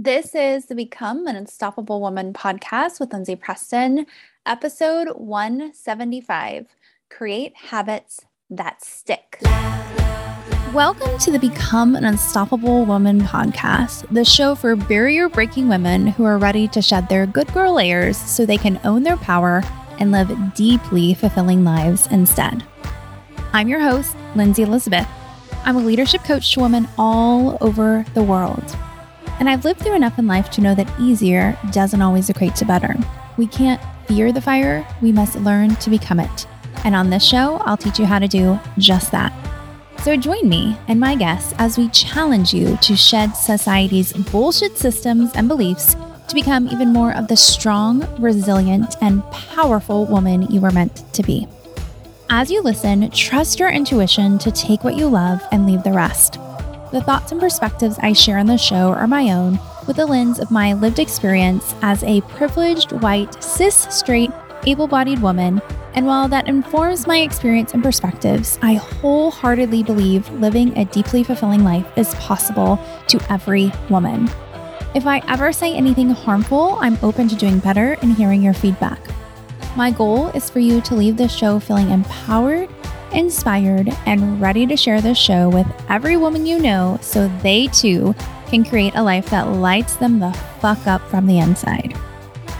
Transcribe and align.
This 0.00 0.32
is 0.32 0.66
the 0.66 0.76
Become 0.76 1.26
an 1.26 1.34
Unstoppable 1.34 2.00
Woman 2.00 2.32
podcast 2.32 3.00
with 3.00 3.12
Lindsay 3.12 3.34
Preston, 3.34 4.06
episode 4.46 5.08
175 5.16 6.68
Create 7.10 7.56
Habits 7.56 8.20
That 8.48 8.80
Stick. 8.80 9.40
Welcome 10.72 11.18
to 11.18 11.32
the 11.32 11.40
Become 11.40 11.96
an 11.96 12.04
Unstoppable 12.04 12.84
Woman 12.84 13.22
podcast, 13.22 14.08
the 14.14 14.24
show 14.24 14.54
for 14.54 14.76
barrier 14.76 15.28
breaking 15.28 15.68
women 15.68 16.06
who 16.06 16.22
are 16.22 16.38
ready 16.38 16.68
to 16.68 16.80
shed 16.80 17.08
their 17.08 17.26
good 17.26 17.52
girl 17.52 17.74
layers 17.74 18.16
so 18.16 18.46
they 18.46 18.56
can 18.56 18.80
own 18.84 19.02
their 19.02 19.16
power 19.16 19.64
and 19.98 20.12
live 20.12 20.54
deeply 20.54 21.14
fulfilling 21.14 21.64
lives 21.64 22.06
instead. 22.12 22.64
I'm 23.52 23.66
your 23.66 23.80
host, 23.80 24.14
Lindsay 24.36 24.62
Elizabeth. 24.62 25.08
I'm 25.64 25.74
a 25.74 25.80
leadership 25.80 26.22
coach 26.22 26.54
to 26.54 26.60
women 26.60 26.86
all 26.96 27.58
over 27.60 28.06
the 28.14 28.22
world. 28.22 28.76
And 29.38 29.48
I've 29.48 29.64
lived 29.64 29.80
through 29.80 29.94
enough 29.94 30.18
in 30.18 30.26
life 30.26 30.50
to 30.50 30.60
know 30.60 30.74
that 30.74 30.92
easier 31.00 31.56
doesn't 31.70 32.02
always 32.02 32.28
equate 32.28 32.56
to 32.56 32.64
better. 32.64 32.96
We 33.36 33.46
can't 33.46 33.80
fear 34.06 34.32
the 34.32 34.40
fire, 34.40 34.86
we 35.00 35.12
must 35.12 35.36
learn 35.36 35.76
to 35.76 35.90
become 35.90 36.18
it. 36.18 36.46
And 36.84 36.94
on 36.94 37.10
this 37.10 37.24
show, 37.24 37.56
I'll 37.64 37.76
teach 37.76 37.98
you 37.98 38.06
how 38.06 38.18
to 38.18 38.28
do 38.28 38.58
just 38.78 39.10
that. 39.12 39.32
So 40.02 40.16
join 40.16 40.48
me 40.48 40.76
and 40.88 40.98
my 40.98 41.14
guests 41.14 41.54
as 41.58 41.76
we 41.76 41.88
challenge 41.88 42.54
you 42.54 42.76
to 42.78 42.96
shed 42.96 43.32
society's 43.32 44.12
bullshit 44.12 44.78
systems 44.78 45.32
and 45.34 45.48
beliefs 45.48 45.96
to 46.28 46.34
become 46.34 46.68
even 46.68 46.92
more 46.92 47.14
of 47.14 47.28
the 47.28 47.36
strong, 47.36 48.06
resilient, 48.20 48.96
and 49.00 49.22
powerful 49.30 50.06
woman 50.06 50.42
you 50.50 50.60
were 50.60 50.70
meant 50.70 51.12
to 51.14 51.22
be. 51.22 51.46
As 52.30 52.50
you 52.50 52.62
listen, 52.62 53.10
trust 53.10 53.58
your 53.58 53.70
intuition 53.70 54.38
to 54.38 54.50
take 54.50 54.84
what 54.84 54.96
you 54.96 55.08
love 55.08 55.42
and 55.50 55.66
leave 55.66 55.82
the 55.82 55.92
rest. 55.92 56.38
The 56.90 57.02
thoughts 57.02 57.32
and 57.32 57.40
perspectives 57.40 57.98
I 58.02 58.14
share 58.14 58.38
on 58.38 58.46
the 58.46 58.56
show 58.56 58.92
are 58.94 59.06
my 59.06 59.30
own 59.32 59.60
with 59.86 59.96
the 59.96 60.06
lens 60.06 60.38
of 60.38 60.50
my 60.50 60.72
lived 60.72 60.98
experience 60.98 61.74
as 61.82 62.02
a 62.02 62.22
privileged, 62.22 62.92
white, 62.92 63.42
cis, 63.44 63.86
straight, 63.90 64.30
able 64.66 64.86
bodied 64.86 65.18
woman. 65.20 65.60
And 65.92 66.06
while 66.06 66.28
that 66.28 66.48
informs 66.48 67.06
my 67.06 67.18
experience 67.18 67.74
and 67.74 67.82
perspectives, 67.82 68.58
I 68.62 68.74
wholeheartedly 68.74 69.82
believe 69.82 70.30
living 70.30 70.78
a 70.78 70.86
deeply 70.86 71.22
fulfilling 71.22 71.62
life 71.62 71.86
is 71.96 72.14
possible 72.14 72.80
to 73.08 73.20
every 73.30 73.70
woman. 73.90 74.30
If 74.94 75.06
I 75.06 75.22
ever 75.28 75.52
say 75.52 75.74
anything 75.74 76.08
harmful, 76.08 76.78
I'm 76.80 76.96
open 77.02 77.28
to 77.28 77.36
doing 77.36 77.58
better 77.58 77.98
and 78.00 78.14
hearing 78.14 78.42
your 78.42 78.54
feedback. 78.54 78.98
My 79.76 79.90
goal 79.90 80.28
is 80.28 80.48
for 80.48 80.60
you 80.60 80.80
to 80.80 80.94
leave 80.94 81.18
this 81.18 81.34
show 81.34 81.58
feeling 81.58 81.90
empowered 81.90 82.70
inspired, 83.12 83.88
and 84.06 84.40
ready 84.40 84.66
to 84.66 84.76
share 84.76 85.00
this 85.00 85.18
show 85.18 85.48
with 85.48 85.66
every 85.88 86.16
woman 86.16 86.46
you 86.46 86.58
know 86.58 86.98
so 87.00 87.28
they 87.42 87.66
too 87.68 88.14
can 88.48 88.64
create 88.64 88.94
a 88.94 89.02
life 89.02 89.30
that 89.30 89.48
lights 89.48 89.96
them 89.96 90.18
the 90.18 90.32
fuck 90.60 90.86
up 90.86 91.02
from 91.08 91.26
the 91.26 91.38
inside. 91.38 91.96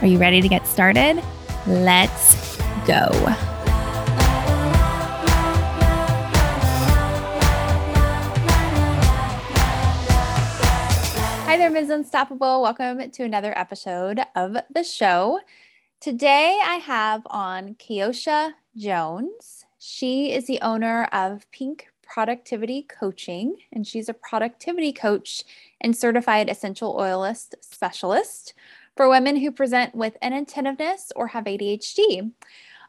Are 0.00 0.06
you 0.06 0.18
ready 0.18 0.40
to 0.40 0.48
get 0.48 0.66
started? 0.66 1.22
Let's 1.66 2.56
go. 2.86 3.08
Hi 11.44 11.56
there, 11.56 11.70
Ms. 11.70 11.90
Unstoppable. 11.90 12.62
Welcome 12.62 13.10
to 13.10 13.24
another 13.24 13.56
episode 13.58 14.20
of 14.36 14.56
the 14.72 14.84
show. 14.84 15.40
Today 15.98 16.60
I 16.62 16.76
have 16.76 17.22
on 17.26 17.74
Keosha 17.74 18.52
Jones. 18.76 19.57
She 19.78 20.32
is 20.32 20.46
the 20.46 20.60
owner 20.60 21.04
of 21.12 21.48
Pink 21.52 21.88
Productivity 22.02 22.82
Coaching, 22.82 23.58
and 23.72 23.86
she's 23.86 24.08
a 24.08 24.14
productivity 24.14 24.92
coach 24.92 25.44
and 25.80 25.96
certified 25.96 26.48
essential 26.48 26.96
oilist 26.98 27.54
specialist 27.60 28.54
for 28.96 29.08
women 29.08 29.36
who 29.36 29.52
present 29.52 29.94
with 29.94 30.16
inattentiveness 30.20 31.12
or 31.14 31.28
have 31.28 31.44
ADHD. 31.44 32.32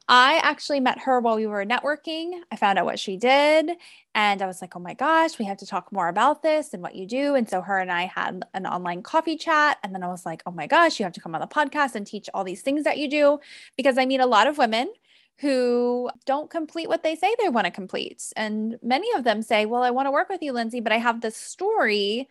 I 0.07 0.39
actually 0.41 0.79
met 0.79 0.97
her 1.01 1.19
while 1.19 1.35
we 1.35 1.45
were 1.45 1.63
networking. 1.63 2.41
I 2.51 2.55
found 2.55 2.79
out 2.79 2.85
what 2.85 2.97
she 2.97 3.15
did, 3.17 3.69
and 4.15 4.41
I 4.41 4.47
was 4.47 4.59
like, 4.59 4.75
oh 4.75 4.79
my 4.79 4.95
gosh, 4.95 5.37
we 5.37 5.45
have 5.45 5.57
to 5.57 5.67
talk 5.67 5.91
more 5.91 6.07
about 6.07 6.41
this 6.41 6.73
and 6.73 6.81
what 6.81 6.95
you 6.95 7.05
do. 7.05 7.35
And 7.35 7.47
so 7.47 7.61
her 7.61 7.77
and 7.77 7.91
I 7.91 8.05
had 8.05 8.43
an 8.55 8.65
online 8.65 9.03
coffee 9.03 9.37
chat. 9.37 9.77
And 9.83 9.93
then 9.93 10.01
I 10.01 10.07
was 10.07 10.25
like, 10.25 10.41
oh 10.47 10.51
my 10.51 10.65
gosh, 10.65 10.99
you 10.99 11.03
have 11.03 11.13
to 11.13 11.21
come 11.21 11.35
on 11.35 11.41
the 11.41 11.47
podcast 11.47 11.93
and 11.93 12.07
teach 12.07 12.27
all 12.33 12.43
these 12.43 12.63
things 12.63 12.85
that 12.85 12.97
you 12.97 13.07
do 13.07 13.39
because 13.77 13.99
I 13.99 14.07
meet 14.07 14.19
a 14.19 14.25
lot 14.25 14.47
of 14.47 14.57
women 14.57 14.91
who 15.39 16.09
don't 16.25 16.49
complete 16.49 16.89
what 16.89 17.03
they 17.03 17.15
say 17.15 17.33
they 17.39 17.49
want 17.49 17.65
to 17.65 17.71
complete. 17.71 18.31
And 18.35 18.77
many 18.83 19.11
of 19.13 19.23
them 19.23 19.41
say, 19.41 19.65
Well, 19.65 19.83
I 19.83 19.91
want 19.91 20.07
to 20.07 20.11
work 20.11 20.29
with 20.29 20.41
you, 20.41 20.51
Lindsay, 20.51 20.81
but 20.81 20.91
I 20.91 20.97
have 20.97 21.21
this 21.21 21.35
story 21.35 22.27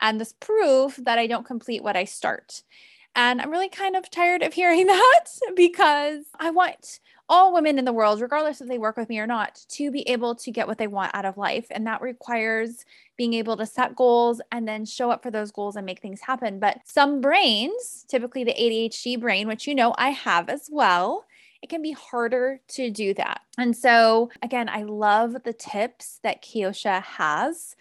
and 0.00 0.20
this 0.20 0.34
proof 0.40 0.96
that 0.96 1.18
I 1.18 1.26
don't 1.26 1.46
complete 1.46 1.82
what 1.82 1.96
I 1.96 2.04
start. 2.04 2.62
And 3.16 3.40
I'm 3.40 3.50
really 3.50 3.68
kind 3.68 3.96
of 3.96 4.10
tired 4.10 4.42
of 4.42 4.52
hearing 4.52 4.86
that 4.88 5.24
because 5.56 6.24
I 6.38 6.50
want 6.50 7.00
all 7.28 7.54
women 7.54 7.78
in 7.78 7.84
the 7.84 7.92
world, 7.92 8.20
regardless 8.20 8.60
if 8.60 8.68
they 8.68 8.78
work 8.78 8.96
with 8.96 9.08
me 9.08 9.20
or 9.20 9.26
not, 9.26 9.64
to 9.68 9.90
be 9.90 10.06
able 10.08 10.34
to 10.34 10.50
get 10.50 10.66
what 10.66 10.78
they 10.78 10.88
want 10.88 11.14
out 11.14 11.24
of 11.24 11.38
life. 11.38 11.66
And 11.70 11.86
that 11.86 12.02
requires 12.02 12.84
being 13.16 13.34
able 13.34 13.56
to 13.56 13.66
set 13.66 13.94
goals 13.94 14.40
and 14.50 14.66
then 14.66 14.84
show 14.84 15.10
up 15.10 15.22
for 15.22 15.30
those 15.30 15.52
goals 15.52 15.76
and 15.76 15.86
make 15.86 16.00
things 16.00 16.20
happen. 16.20 16.58
But 16.58 16.78
some 16.84 17.20
brains, 17.20 18.04
typically 18.08 18.42
the 18.42 18.54
ADHD 18.54 19.18
brain, 19.18 19.46
which 19.46 19.66
you 19.66 19.74
know 19.74 19.94
I 19.96 20.10
have 20.10 20.48
as 20.48 20.68
well, 20.72 21.24
it 21.62 21.68
can 21.68 21.82
be 21.82 21.92
harder 21.92 22.60
to 22.68 22.90
do 22.90 23.14
that. 23.14 23.42
And 23.58 23.76
so, 23.76 24.30
again, 24.42 24.68
I 24.68 24.82
love 24.82 25.36
the 25.44 25.52
tips 25.52 26.20
that 26.22 26.42
Keosha 26.42 27.02
has. 27.02 27.74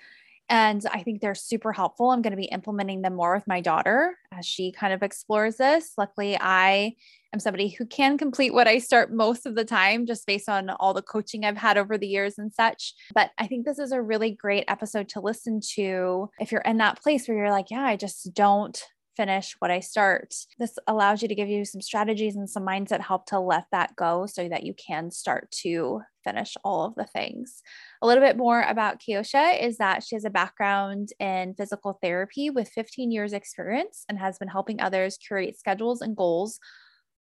And 0.52 0.84
I 0.92 1.04
think 1.04 1.22
they're 1.22 1.36
super 1.36 1.72
helpful. 1.72 2.10
I'm 2.10 2.24
going 2.24 2.32
to 2.32 2.38
be 2.38 2.46
implementing 2.46 3.04
them 3.04 3.16
more 3.16 3.36
with 3.36 3.48
my 3.48 3.62
daughter 3.62 4.18
as 4.32 4.48
she 4.48 4.72
kind 4.72 4.94
of 4.94 5.04
explores 5.04 5.58
this. 5.58 5.94
Luckily, 5.96 6.38
I 6.42 6.96
am 7.32 7.40
somebody 7.40 7.70
who 7.70 7.86
can 7.86 8.18
complete 8.18 8.52
what 8.52 8.68
I 8.68 8.80
start 8.80 9.14
most 9.14 9.46
of 9.46 9.54
the 9.54 9.64
time 9.64 10.08
just 10.08 10.26
based 10.26 10.50
on 10.50 10.72
all 10.72 10.96
the 10.96 11.04
coaching 11.04 11.46
I've 11.46 11.58
had 11.58 11.78
over 11.78 12.00
the 12.00 12.08
years 12.08 12.40
and 12.40 12.52
such. 12.52 12.96
But 13.14 13.30
I 13.38 13.46
think 13.46 13.66
this 13.66 13.78
is 13.78 13.92
a 13.92 14.02
really 14.02 14.32
great 14.32 14.66
episode 14.68 15.08
to 15.10 15.22
listen 15.22 15.62
to 15.76 16.32
if 16.40 16.52
you're 16.52 16.62
in 16.62 16.78
that 16.78 17.00
place 17.00 17.28
where 17.28 17.38
you're 17.38 17.52
like, 17.52 17.70
yeah, 17.70 17.84
I 17.84 17.96
just 17.96 18.34
don't 18.34 18.84
finish 19.20 19.54
what 19.60 19.70
I 19.70 19.82
start. 19.82 20.34
This 20.60 20.80
allows 20.88 21.22
you 21.22 21.28
to 21.28 21.36
give 21.36 21.50
you 21.50 21.66
some 21.66 21.82
strategies 21.82 22.38
and 22.38 22.50
some 22.50 22.66
mindset 22.66 23.02
help 23.02 23.26
to 23.26 23.40
let 23.42 23.66
that 23.74 23.94
go 23.98 24.26
so 24.28 24.48
that 24.48 24.64
you 24.64 24.74
can 24.74 25.12
start 25.12 25.52
to 25.64 26.00
finish 26.24 26.56
all 26.64 26.86
of 26.86 26.96
the 26.96 27.04
things. 27.04 27.62
A 28.02 28.08
little 28.08 28.24
bit 28.24 28.38
more 28.38 28.62
about 28.62 29.02
Keosha 29.02 29.62
is 29.62 29.78
that 29.78 30.06
she 30.06 30.16
has 30.16 30.24
a 30.24 30.30
background 30.30 31.10
in 31.20 31.54
physical 31.54 32.00
therapy 32.02 32.50
with 32.50 32.70
15 32.70 33.12
years 33.12 33.34
experience 33.34 34.06
and 34.08 34.18
has 34.18 34.40
been 34.40 34.48
helping 34.48 34.80
others 34.80 35.18
create 35.28 35.60
schedules 35.60 36.00
and 36.00 36.16
goals 36.16 36.58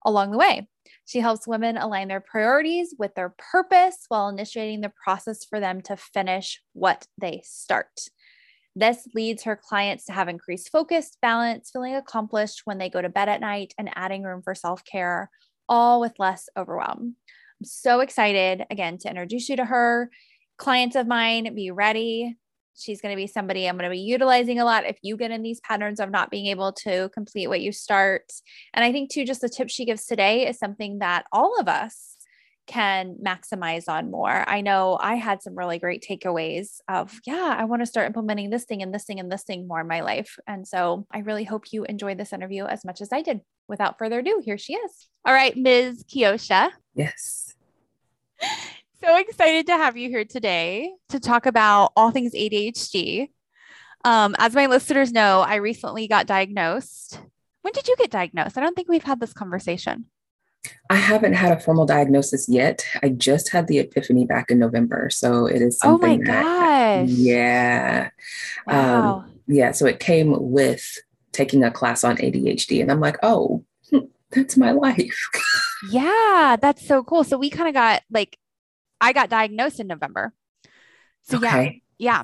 along 0.06 0.32
the 0.32 0.38
way. 0.38 0.68
She 1.06 1.22
helps 1.22 1.48
women 1.48 1.78
align 1.78 2.10
their 2.10 2.20
priorities 2.20 2.94
with 3.00 3.16
their 3.16 3.34
purpose 3.54 4.00
while 4.10 4.28
initiating 4.28 4.82
the 4.82 4.92
process 5.02 5.46
for 5.46 5.62
them 5.62 5.80
to 5.84 5.96
finish 5.96 6.62
what 6.74 7.08
they 7.18 7.42
start. 7.46 8.10
This 8.76 9.08
leads 9.14 9.44
her 9.44 9.56
clients 9.56 10.06
to 10.06 10.14
have 10.14 10.28
increased 10.28 10.70
focus, 10.70 11.18
balance, 11.22 11.70
feeling 11.72 11.96
accomplished 11.96 12.62
when 12.66 12.78
they 12.78 12.90
go 12.90 13.02
to 13.02 13.10
bed 13.10 13.30
at 13.30 13.40
night, 13.40 13.74
and 13.78 13.90
adding 13.96 14.24
room 14.24 14.42
for 14.44 14.54
self 14.54 14.84
care, 14.84 15.30
all 15.70 16.02
with 16.02 16.14
less 16.20 16.50
overwhelm. 16.58 17.16
I'm 17.62 17.66
so 17.66 18.02
excited 18.02 18.66
again 18.70 18.98
to 19.00 19.10
introduce 19.10 19.48
you 19.48 19.56
to 19.56 19.66
her. 19.66 20.10
Clients 20.58 20.96
of 20.96 21.08
mine, 21.08 21.56
be 21.56 21.72
ready. 21.72 22.36
She's 22.78 23.00
going 23.00 23.14
to 23.14 23.22
be 23.22 23.28
somebody 23.28 23.68
I'm 23.68 23.78
going 23.78 23.90
to 23.90 23.94
be 23.94 24.00
utilizing 24.00 24.60
a 24.60 24.66
lot 24.66 24.86
if 24.86 24.98
you 25.02 25.16
get 25.16 25.32
in 25.32 25.42
these 25.42 25.62
patterns 25.62 26.02
of 26.02 26.12
not 26.12 26.30
being 26.30 26.48
able 26.48 26.74
to 26.84 27.10
complete 27.14 27.48
what 27.48 27.62
you 27.62 27.72
start. 27.72 28.34
And 28.74 28.84
I 28.84 28.92
think, 28.92 29.10
too, 29.10 29.24
just 29.24 29.40
the 29.40 29.48
tip 29.48 29.70
she 29.70 29.86
gives 29.86 30.06
today 30.06 30.46
is 30.48 30.60
something 30.60 31.00
that 31.00 31.26
all 31.32 31.58
of 31.58 31.70
us 31.70 32.15
can 32.68 33.18
maximize 33.24 33.88
on 33.88 34.10
more. 34.12 34.44
I 34.48 34.62
know 34.62 34.98
I 35.00 35.16
had 35.16 35.42
some 35.42 35.56
really 35.56 35.80
great 35.80 36.06
takeaways 36.08 36.80
of, 36.88 37.20
yeah, 37.26 37.56
I 37.58 37.66
want 37.66 37.82
to 37.82 37.86
start 37.86 38.08
implementing 38.08 38.50
this 38.50 38.66
thing 38.66 38.82
and 38.82 38.94
this 38.94 39.06
thing 39.06 39.20
and 39.20 39.32
this 39.32 39.44
thing 39.44 39.68
more 39.68 39.82
in 39.82 39.88
my 39.88 40.02
life. 40.02 40.38
And 40.48 40.68
so 40.68 41.06
I 41.12 41.20
really 41.20 41.44
hope 41.44 41.72
you 41.72 41.84
enjoyed 41.86 42.18
this 42.18 42.34
interview 42.34 42.66
as 42.66 42.84
much 42.86 43.02
as 43.02 43.12
I 43.12 43.22
did. 43.22 43.42
Without 43.68 43.98
further 43.98 44.20
ado, 44.20 44.42
here 44.46 44.60
she 44.60 44.74
is. 44.74 45.08
All 45.26 45.34
right, 45.34 45.56
Ms. 45.58 46.04
Keosha. 46.04 46.70
Yes. 46.94 47.56
So 49.04 49.18
excited 49.18 49.68
to 49.68 49.74
have 49.74 49.98
you 49.98 50.10
here 50.10 50.26
today 50.26 50.92
to 51.10 51.20
talk 51.20 51.46
about 51.46 51.92
all 51.96 52.10
things 52.10 52.34
ADHD. 52.34 53.30
Um, 54.04 54.36
as 54.40 54.56
my 54.56 54.66
listeners 54.66 55.12
know, 55.12 55.42
I 55.42 55.56
recently 55.56 56.08
got 56.08 56.26
diagnosed. 56.26 57.20
When 57.62 57.74
did 57.74 57.88
you 57.88 57.96
get 57.98 58.10
diagnosed? 58.10 58.58
I 58.58 58.62
don't 58.62 58.76
think 58.76 58.90
we've 58.90 59.04
had 59.04 59.20
this 59.20 59.34
conversation. 59.34 60.06
I 60.90 60.96
haven't 60.96 61.34
had 61.34 61.52
a 61.52 61.60
formal 61.60 61.86
diagnosis 61.86 62.48
yet. 62.48 62.86
I 63.02 63.10
just 63.10 63.50
had 63.50 63.68
the 63.68 63.80
epiphany 63.80 64.26
back 64.26 64.52
in 64.52 64.60
November. 64.60 65.10
So 65.10 65.46
it 65.46 65.62
is 65.62 65.80
something 65.80 66.14
oh 66.14 66.18
my 66.18 66.26
that, 66.26 67.06
gosh. 67.06 67.10
yeah. 67.10 68.10
Wow. 68.68 69.16
Um, 69.20 69.32
yeah. 69.48 69.72
So 69.72 69.86
it 69.86 70.00
came 70.00 70.34
with 70.52 70.98
taking 71.32 71.64
a 71.64 71.72
class 71.72 72.04
on 72.04 72.18
ADHD. 72.18 72.82
And 72.82 72.92
I'm 72.92 73.00
like, 73.00 73.18
oh, 73.24 73.64
hmm, 73.90 74.06
that's 74.32 74.58
my 74.58 74.72
life. 74.72 75.30
yeah. 75.92 76.56
That's 76.60 76.88
so 76.88 77.04
cool. 77.04 77.24
So 77.24 77.38
we 77.38 77.50
kind 77.50 77.68
of 77.68 77.74
got 77.74 78.04
like, 78.12 78.38
I 79.02 79.14
got 79.14 79.30
diagnosed 79.30 79.80
in 79.80 79.88
November. 79.88 80.34
So 81.24 81.38
okay. 81.38 81.82
yeah. 81.98 82.24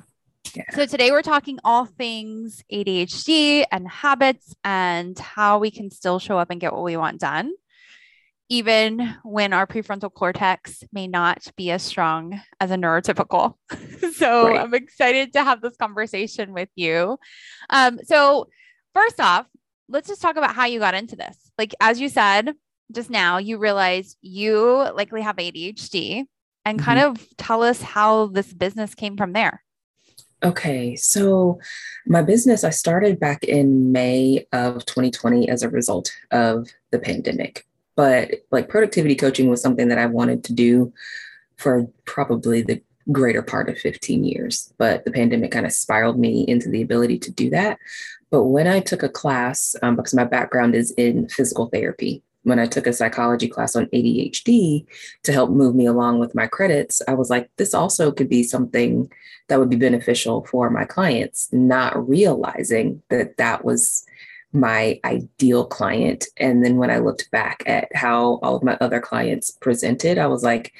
Yeah. 0.54 0.64
So 0.72 0.86
today 0.86 1.10
we're 1.10 1.22
talking 1.22 1.58
all 1.64 1.86
things 1.86 2.62
ADHD 2.70 3.64
and 3.72 3.88
habits 3.88 4.54
and 4.64 5.18
how 5.18 5.58
we 5.58 5.70
can 5.70 5.90
still 5.90 6.18
show 6.18 6.36
up 6.36 6.50
and 6.50 6.60
get 6.60 6.72
what 6.72 6.82
we 6.82 6.96
want 6.96 7.20
done, 7.20 7.52
even 8.52 9.14
when 9.22 9.54
our 9.54 9.66
prefrontal 9.66 10.12
cortex 10.12 10.84
may 10.92 11.08
not 11.08 11.42
be 11.56 11.70
as 11.70 11.82
strong 11.82 12.38
as 12.60 12.70
a 12.70 12.76
neurotypical. 12.76 13.54
so 14.14 14.48
right. 14.48 14.60
I'm 14.60 14.74
excited 14.74 15.32
to 15.32 15.42
have 15.42 15.62
this 15.62 15.74
conversation 15.78 16.52
with 16.52 16.68
you. 16.76 17.18
Um, 17.70 17.98
so 18.04 18.50
first 18.92 19.18
off, 19.20 19.46
let's 19.88 20.06
just 20.06 20.20
talk 20.20 20.36
about 20.36 20.54
how 20.54 20.66
you 20.66 20.80
got 20.80 20.92
into 20.92 21.16
this. 21.16 21.34
Like 21.56 21.74
as 21.80 21.98
you 21.98 22.10
said 22.10 22.52
just 22.92 23.08
now, 23.08 23.38
you 23.38 23.56
realize 23.56 24.16
you 24.20 24.60
likely 24.94 25.22
have 25.22 25.36
ADHD 25.36 26.26
and 26.66 26.78
mm-hmm. 26.78 26.84
kind 26.84 27.00
of 27.00 27.26
tell 27.38 27.62
us 27.62 27.80
how 27.80 28.26
this 28.26 28.52
business 28.52 28.94
came 28.94 29.16
from 29.16 29.32
there. 29.32 29.62
Okay, 30.44 30.94
so 30.96 31.58
my 32.04 32.20
business 32.20 32.64
I 32.64 32.70
started 32.70 33.18
back 33.18 33.44
in 33.44 33.92
May 33.92 34.44
of 34.52 34.84
2020 34.84 35.48
as 35.48 35.62
a 35.62 35.70
result 35.70 36.12
of 36.32 36.68
the 36.90 36.98
pandemic. 36.98 37.64
But 37.96 38.30
like 38.50 38.68
productivity 38.68 39.14
coaching 39.14 39.48
was 39.48 39.60
something 39.60 39.88
that 39.88 39.98
I 39.98 40.06
wanted 40.06 40.44
to 40.44 40.52
do 40.52 40.92
for 41.56 41.86
probably 42.04 42.62
the 42.62 42.80
greater 43.10 43.42
part 43.42 43.68
of 43.68 43.78
15 43.78 44.24
years. 44.24 44.72
But 44.78 45.04
the 45.04 45.10
pandemic 45.10 45.50
kind 45.50 45.66
of 45.66 45.72
spiraled 45.72 46.18
me 46.18 46.44
into 46.46 46.68
the 46.68 46.82
ability 46.82 47.18
to 47.20 47.30
do 47.30 47.50
that. 47.50 47.78
But 48.30 48.44
when 48.44 48.66
I 48.66 48.80
took 48.80 49.02
a 49.02 49.08
class, 49.08 49.76
um, 49.82 49.96
because 49.96 50.14
my 50.14 50.24
background 50.24 50.74
is 50.74 50.90
in 50.92 51.28
physical 51.28 51.66
therapy, 51.66 52.22
when 52.44 52.58
I 52.58 52.66
took 52.66 52.86
a 52.86 52.92
psychology 52.92 53.46
class 53.46 53.76
on 53.76 53.86
ADHD 53.86 54.86
to 55.22 55.32
help 55.32 55.50
move 55.50 55.74
me 55.74 55.86
along 55.86 56.18
with 56.18 56.34
my 56.34 56.46
credits, 56.46 57.00
I 57.06 57.14
was 57.14 57.30
like, 57.30 57.50
this 57.56 57.74
also 57.74 58.10
could 58.10 58.28
be 58.28 58.42
something 58.42 59.10
that 59.48 59.58
would 59.58 59.70
be 59.70 59.76
beneficial 59.76 60.44
for 60.46 60.70
my 60.70 60.84
clients, 60.84 61.48
not 61.52 62.08
realizing 62.08 63.02
that 63.10 63.36
that 63.36 63.64
was 63.64 64.04
my 64.52 65.00
ideal 65.04 65.64
client. 65.64 66.26
And 66.36 66.64
then 66.64 66.76
when 66.76 66.90
I 66.90 66.98
looked 66.98 67.30
back 67.30 67.62
at 67.66 67.88
how 67.94 68.38
all 68.42 68.56
of 68.56 68.62
my 68.62 68.76
other 68.80 69.00
clients 69.00 69.50
presented, 69.50 70.18
I 70.18 70.26
was 70.26 70.42
like, 70.42 70.72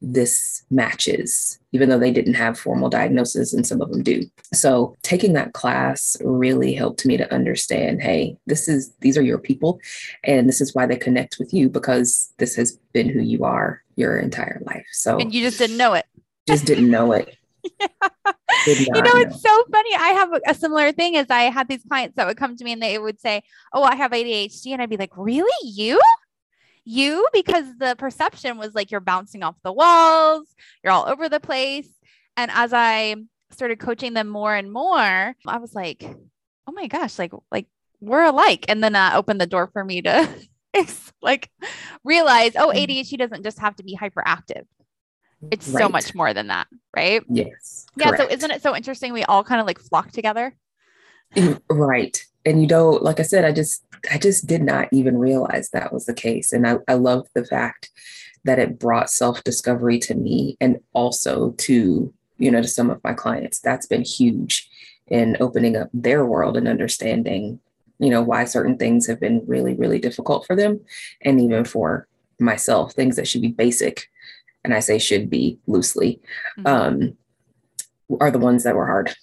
this 0.00 0.64
matches, 0.70 1.58
even 1.72 1.88
though 1.88 1.98
they 1.98 2.12
didn't 2.12 2.34
have 2.34 2.58
formal 2.58 2.88
diagnosis 2.88 3.52
and 3.52 3.66
some 3.66 3.80
of 3.80 3.90
them 3.90 4.02
do. 4.02 4.22
So 4.52 4.94
taking 5.02 5.32
that 5.32 5.54
class 5.54 6.16
really 6.20 6.72
helped 6.72 7.04
me 7.04 7.16
to 7.16 7.32
understand, 7.34 8.00
hey, 8.00 8.36
this 8.46 8.68
is 8.68 8.92
these 9.00 9.18
are 9.18 9.22
your 9.22 9.38
people 9.38 9.80
and 10.22 10.48
this 10.48 10.60
is 10.60 10.74
why 10.74 10.86
they 10.86 10.96
connect 10.96 11.38
with 11.38 11.52
you 11.52 11.68
because 11.68 12.32
this 12.38 12.54
has 12.54 12.78
been 12.92 13.08
who 13.08 13.20
you 13.20 13.44
are 13.44 13.82
your 13.96 14.18
entire 14.18 14.62
life. 14.66 14.86
So 14.92 15.18
And 15.18 15.34
you 15.34 15.42
just 15.42 15.58
didn't 15.58 15.78
know 15.78 15.94
it. 15.94 16.06
just 16.46 16.64
didn't 16.64 16.90
know 16.90 17.12
it. 17.12 17.36
Yeah. 18.66 18.74
You 18.94 19.02
know, 19.02 19.12
it's 19.14 19.40
so 19.40 19.64
funny. 19.70 19.94
I 19.94 20.08
have 20.08 20.32
a, 20.32 20.40
a 20.48 20.54
similar 20.54 20.92
thing 20.92 21.16
as 21.16 21.26
I 21.30 21.42
had 21.42 21.68
these 21.68 21.84
clients 21.88 22.16
that 22.16 22.26
would 22.26 22.36
come 22.36 22.56
to 22.56 22.64
me 22.64 22.72
and 22.72 22.82
they 22.82 22.98
would 22.98 23.20
say, 23.20 23.42
Oh, 23.72 23.82
I 23.82 23.94
have 23.94 24.10
ADHD. 24.10 24.72
And 24.72 24.82
I'd 24.82 24.90
be 24.90 24.96
like, 24.96 25.12
Really? 25.16 25.50
You? 25.62 26.00
you 26.88 27.26
because 27.34 27.66
the 27.76 27.94
perception 27.98 28.56
was 28.56 28.74
like 28.74 28.90
you're 28.90 29.00
bouncing 29.00 29.42
off 29.42 29.56
the 29.62 29.72
walls, 29.72 30.48
you're 30.82 30.92
all 30.92 31.06
over 31.06 31.28
the 31.28 31.38
place. 31.38 31.88
And 32.36 32.50
as 32.50 32.72
I 32.72 33.16
started 33.50 33.78
coaching 33.78 34.14
them 34.14 34.28
more 34.28 34.54
and 34.54 34.72
more, 34.72 35.36
I 35.46 35.58
was 35.58 35.74
like, 35.74 36.02
oh 36.66 36.72
my 36.72 36.86
gosh, 36.86 37.18
like, 37.18 37.32
like 37.52 37.66
we're 38.00 38.24
alike. 38.24 38.64
And 38.68 38.82
then 38.82 38.96
uh, 38.96 39.12
opened 39.14 39.40
the 39.40 39.46
door 39.46 39.68
for 39.70 39.84
me 39.84 40.00
to 40.02 40.28
like 41.22 41.50
realize, 42.04 42.52
oh, 42.56 42.72
mm. 42.74 42.86
ADHD 42.86 43.18
doesn't 43.18 43.44
just 43.44 43.58
have 43.58 43.76
to 43.76 43.82
be 43.82 43.94
hyperactive. 43.94 44.64
It's 45.50 45.68
right. 45.68 45.82
so 45.82 45.88
much 45.88 46.14
more 46.14 46.34
than 46.34 46.48
that, 46.48 46.66
right? 46.96 47.22
Yes. 47.28 47.86
Yeah. 47.96 48.08
Correct. 48.08 48.22
So 48.22 48.28
isn't 48.28 48.50
it 48.50 48.62
so 48.62 48.74
interesting? 48.74 49.12
We 49.12 49.24
all 49.24 49.44
kind 49.44 49.60
of 49.60 49.66
like 49.66 49.78
flock 49.78 50.12
together. 50.12 50.54
Right. 51.70 52.24
And 52.46 52.62
you 52.62 52.66
know, 52.66 52.90
like 52.90 53.20
I 53.20 53.24
said, 53.24 53.44
I 53.44 53.52
just 53.52 53.84
I 54.10 54.18
just 54.18 54.46
did 54.46 54.62
not 54.62 54.88
even 54.92 55.18
realize 55.18 55.70
that 55.70 55.92
was 55.92 56.06
the 56.06 56.14
case. 56.14 56.52
And 56.52 56.66
I, 56.66 56.78
I 56.88 56.94
love 56.94 57.26
the 57.34 57.44
fact 57.44 57.90
that 58.44 58.58
it 58.58 58.78
brought 58.78 59.10
self-discovery 59.10 59.98
to 59.98 60.14
me 60.14 60.56
and 60.60 60.78
also 60.94 61.50
to, 61.50 62.12
you 62.38 62.50
know, 62.50 62.62
to 62.62 62.68
some 62.68 62.88
of 62.88 63.02
my 63.04 63.12
clients. 63.12 63.60
That's 63.60 63.86
been 63.86 64.04
huge 64.04 64.68
in 65.08 65.36
opening 65.40 65.76
up 65.76 65.90
their 65.92 66.24
world 66.24 66.56
and 66.56 66.68
understanding, 66.68 67.60
you 67.98 68.08
know, 68.10 68.22
why 68.22 68.44
certain 68.44 68.78
things 68.78 69.06
have 69.06 69.20
been 69.20 69.42
really, 69.46 69.74
really 69.74 69.98
difficult 69.98 70.46
for 70.46 70.54
them. 70.54 70.80
And 71.22 71.40
even 71.40 71.64
for 71.64 72.06
myself, 72.38 72.94
things 72.94 73.16
that 73.16 73.26
should 73.26 73.42
be 73.42 73.48
basic, 73.48 74.08
and 74.68 74.74
I 74.74 74.80
say 74.80 74.98
should 74.98 75.30
be 75.30 75.58
loosely, 75.66 76.20
mm-hmm. 76.58 76.66
um, 76.66 77.16
are 78.20 78.30
the 78.30 78.38
ones 78.38 78.64
that 78.64 78.76
were 78.76 78.86
hard. 78.86 79.14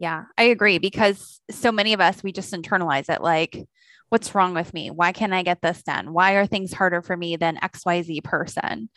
Yeah, 0.00 0.24
I 0.36 0.44
agree 0.44 0.78
because 0.78 1.40
so 1.50 1.70
many 1.70 1.92
of 1.92 2.00
us, 2.00 2.22
we 2.22 2.32
just 2.32 2.52
internalize 2.52 3.08
it 3.08 3.22
like, 3.22 3.64
what's 4.08 4.34
wrong 4.34 4.54
with 4.54 4.74
me? 4.74 4.90
Why 4.90 5.12
can't 5.12 5.32
I 5.32 5.44
get 5.44 5.62
this 5.62 5.84
done? 5.84 6.12
Why 6.12 6.32
are 6.32 6.46
things 6.46 6.72
harder 6.72 7.00
for 7.00 7.16
me 7.16 7.36
than 7.36 7.58
XYZ 7.58 8.24
person? 8.24 8.88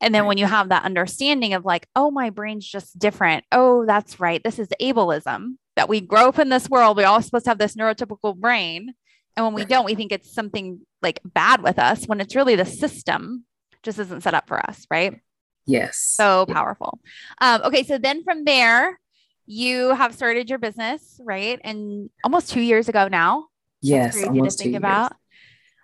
And 0.00 0.12
then 0.12 0.24
when 0.24 0.38
you 0.38 0.46
have 0.46 0.70
that 0.70 0.84
understanding 0.84 1.54
of 1.54 1.64
like, 1.64 1.86
oh, 1.94 2.10
my 2.10 2.30
brain's 2.30 2.66
just 2.66 2.98
different. 2.98 3.44
Oh, 3.52 3.86
that's 3.86 4.18
right. 4.18 4.42
This 4.42 4.58
is 4.58 4.68
ableism 4.80 5.56
that 5.76 5.88
we 5.88 6.00
grow 6.00 6.28
up 6.28 6.40
in 6.40 6.48
this 6.48 6.68
world. 6.68 6.96
We're 6.96 7.06
all 7.06 7.22
supposed 7.22 7.44
to 7.44 7.50
have 7.50 7.58
this 7.58 7.76
neurotypical 7.76 8.36
brain. 8.36 8.94
And 9.36 9.46
when 9.46 9.54
we 9.54 9.64
don't, 9.64 9.84
we 9.84 9.94
think 9.94 10.10
it's 10.10 10.34
something 10.34 10.80
like 11.00 11.20
bad 11.24 11.62
with 11.62 11.78
us 11.78 12.06
when 12.06 12.20
it's 12.20 12.34
really 12.34 12.56
the 12.56 12.64
system 12.64 13.44
just 13.82 13.98
isn't 13.98 14.22
set 14.22 14.34
up 14.34 14.46
for 14.46 14.58
us. 14.58 14.86
Right. 14.90 15.20
Yes. 15.66 15.98
So 15.98 16.46
powerful. 16.46 16.98
Um, 17.40 17.62
okay. 17.62 17.84
So 17.84 17.98
then 17.98 18.24
from 18.24 18.44
there, 18.44 18.98
you 19.46 19.94
have 19.94 20.14
started 20.14 20.48
your 20.48 20.58
business, 20.58 21.20
right? 21.24 21.60
And 21.64 22.10
almost 22.24 22.50
two 22.50 22.60
years 22.60 22.88
ago 22.88 23.08
now. 23.08 23.46
Yes, 23.82 24.14
That's 24.14 24.28
almost 24.28 24.58
to 24.58 24.64
think 24.64 24.76
about. 24.76 25.12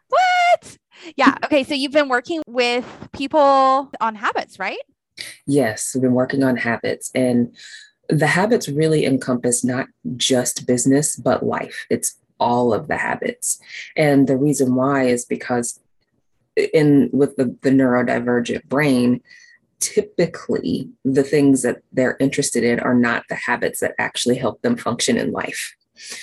What? 0.08 0.76
Yeah. 1.16 1.36
Okay. 1.44 1.64
So 1.64 1.74
you've 1.74 1.92
been 1.92 2.08
working 2.08 2.42
with 2.46 2.86
people 3.12 3.90
on 4.00 4.14
habits, 4.14 4.58
right? 4.58 4.78
Yes, 5.46 5.92
we've 5.94 6.02
been 6.02 6.12
working 6.12 6.42
on 6.42 6.56
habits, 6.56 7.10
and 7.14 7.56
the 8.08 8.26
habits 8.26 8.68
really 8.68 9.06
encompass 9.06 9.64
not 9.64 9.88
just 10.16 10.66
business 10.66 11.16
but 11.16 11.44
life. 11.44 11.86
It's 11.90 12.16
all 12.38 12.74
of 12.74 12.86
the 12.86 12.98
habits, 12.98 13.58
and 13.96 14.28
the 14.28 14.36
reason 14.36 14.74
why 14.74 15.04
is 15.04 15.24
because 15.24 15.80
in 16.56 17.10
with 17.12 17.36
the, 17.36 17.56
the 17.62 17.70
neurodivergent 17.70 18.64
brain 18.64 19.20
typically 19.80 20.88
the 21.04 21.22
things 21.22 21.62
that 21.62 21.82
they're 21.92 22.16
interested 22.18 22.64
in 22.64 22.80
are 22.80 22.94
not 22.94 23.24
the 23.28 23.34
habits 23.34 23.80
that 23.80 23.94
actually 23.98 24.36
help 24.36 24.60
them 24.62 24.76
function 24.76 25.16
in 25.16 25.32
life. 25.32 25.76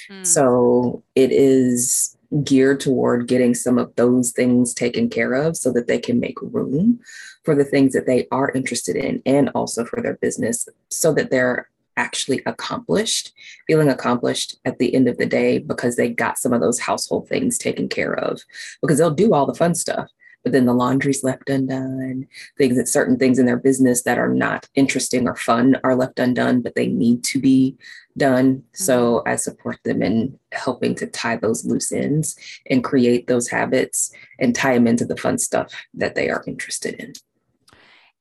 Mm. 0.09 0.25
So 0.25 1.03
it 1.15 1.31
is 1.31 2.17
geared 2.43 2.79
toward 2.79 3.27
getting 3.27 3.53
some 3.53 3.77
of 3.77 3.95
those 3.95 4.31
things 4.31 4.73
taken 4.73 5.07
care 5.07 5.33
of 5.33 5.55
so 5.55 5.71
that 5.71 5.87
they 5.87 5.99
can 5.99 6.19
make 6.19 6.41
room 6.41 6.99
for 7.43 7.53
the 7.53 7.65
things 7.65 7.93
that 7.93 8.07
they 8.07 8.27
are 8.31 8.51
interested 8.51 8.95
in 8.95 9.21
and 9.25 9.49
also 9.53 9.85
for 9.85 10.01
their 10.01 10.15
business 10.15 10.67
so 10.89 11.13
that 11.13 11.29
they're 11.29 11.69
actually 11.95 12.41
accomplished, 12.47 13.33
feeling 13.67 13.89
accomplished 13.89 14.55
at 14.65 14.79
the 14.79 14.95
end 14.95 15.07
of 15.07 15.17
the 15.17 15.27
day 15.27 15.59
because 15.59 15.95
they 15.95 16.09
got 16.09 16.39
some 16.39 16.51
of 16.51 16.59
those 16.59 16.79
household 16.79 17.29
things 17.29 17.59
taken 17.59 17.87
care 17.87 18.15
of 18.15 18.41
because 18.81 18.97
they'll 18.97 19.11
do 19.11 19.33
all 19.33 19.45
the 19.45 19.53
fun 19.53 19.75
stuff 19.75 20.09
but 20.43 20.51
then 20.51 20.65
the 20.65 20.73
laundry's 20.73 21.23
left 21.23 21.49
undone. 21.49 22.27
Things 22.57 22.77
that 22.77 22.87
certain 22.87 23.17
things 23.17 23.39
in 23.39 23.45
their 23.45 23.57
business 23.57 24.03
that 24.03 24.17
are 24.17 24.33
not 24.33 24.67
interesting 24.75 25.27
or 25.27 25.35
fun 25.35 25.77
are 25.83 25.95
left 25.95 26.19
undone, 26.19 26.61
but 26.61 26.75
they 26.75 26.87
need 26.87 27.23
to 27.25 27.39
be 27.39 27.77
done. 28.17 28.55
Mm-hmm. 28.55 28.61
So 28.73 29.23
I 29.25 29.35
support 29.35 29.79
them 29.83 30.01
in 30.01 30.37
helping 30.51 30.95
to 30.95 31.07
tie 31.07 31.37
those 31.37 31.65
loose 31.65 31.91
ends 31.91 32.35
and 32.69 32.83
create 32.83 33.27
those 33.27 33.47
habits 33.49 34.11
and 34.39 34.55
tie 34.55 34.73
them 34.73 34.87
into 34.87 35.05
the 35.05 35.17
fun 35.17 35.37
stuff 35.37 35.73
that 35.93 36.15
they 36.15 36.29
are 36.29 36.43
interested 36.45 36.95
in. 36.95 37.13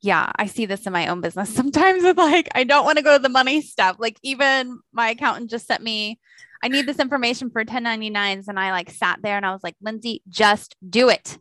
Yeah, 0.01 0.33
I 0.35 0.47
see 0.47 0.67
this 0.67 0.87
in 0.87 0.93
my 0.93 1.07
own 1.07 1.21
business 1.21 1.49
sometimes 1.55 2.03
with 2.03 2.19
like, 2.19 2.49
I 2.55 2.65
don't 2.65 2.85
want 2.85 2.99
to 2.99 3.05
go 3.05 3.17
to 3.17 3.23
the 3.23 3.29
money 3.29 3.63
stuff. 3.63 3.97
Like, 3.99 4.19
even 4.23 4.81
my 4.93 5.11
accountant 5.11 5.51
just 5.51 5.67
sent 5.67 5.83
me 5.83 6.19
I 6.63 6.69
need 6.69 6.87
this 6.87 7.01
information 7.01 7.51
for 7.51 7.65
1099s. 7.65 8.47
And 8.49 8.59
I 8.59 8.71
like 8.71 8.91
sat 8.91 9.19
there 9.23 9.37
and 9.37 9.45
I 9.45 9.53
was 9.53 9.65
like, 9.65 9.75
Lindsay, 9.83 10.23
just 10.29 10.77
do 10.89 11.09
it. 11.09 11.39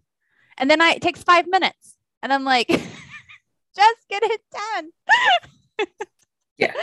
And 0.62 0.70
then 0.70 0.80
I, 0.80 0.92
it 0.92 1.02
takes 1.02 1.24
five 1.24 1.48
minutes. 1.48 1.98
And 2.22 2.32
I'm 2.32 2.46
like, 2.46 2.68
just 3.76 4.08
get 4.10 4.24
it 4.24 4.42
done. 4.54 5.88
yeah. 6.58 6.74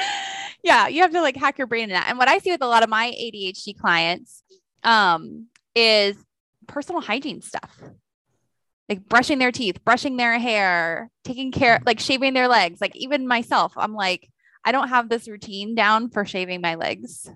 Yeah. 0.64 0.88
You 0.88 1.02
have 1.02 1.12
to 1.12 1.22
like 1.22 1.36
hack 1.36 1.56
your 1.58 1.68
brain 1.68 1.84
in 1.84 1.90
that. 1.90 2.06
And 2.08 2.18
what 2.18 2.28
I 2.28 2.38
see 2.38 2.50
with 2.50 2.60
a 2.60 2.66
lot 2.66 2.82
of 2.82 2.88
my 2.88 3.14
ADHD 3.18 3.78
clients 3.78 4.42
um, 4.82 5.46
is 5.76 6.16
personal 6.66 7.00
hygiene 7.00 7.40
stuff. 7.40 7.80
Like 8.88 9.08
brushing 9.08 9.38
their 9.38 9.52
teeth, 9.52 9.84
brushing 9.84 10.16
their 10.16 10.38
hair, 10.40 11.08
taking 11.22 11.52
care, 11.52 11.80
like 11.86 12.00
shaving 12.00 12.34
their 12.34 12.48
legs. 12.48 12.80
Like 12.80 12.96
even 12.96 13.28
myself, 13.28 13.74
I'm 13.76 13.94
like, 13.94 14.28
I 14.64 14.72
don't 14.72 14.88
have 14.88 15.08
this 15.08 15.28
routine 15.28 15.76
down 15.76 16.10
for 16.10 16.24
shaving 16.24 16.62
my 16.62 16.74
legs. 16.74 17.30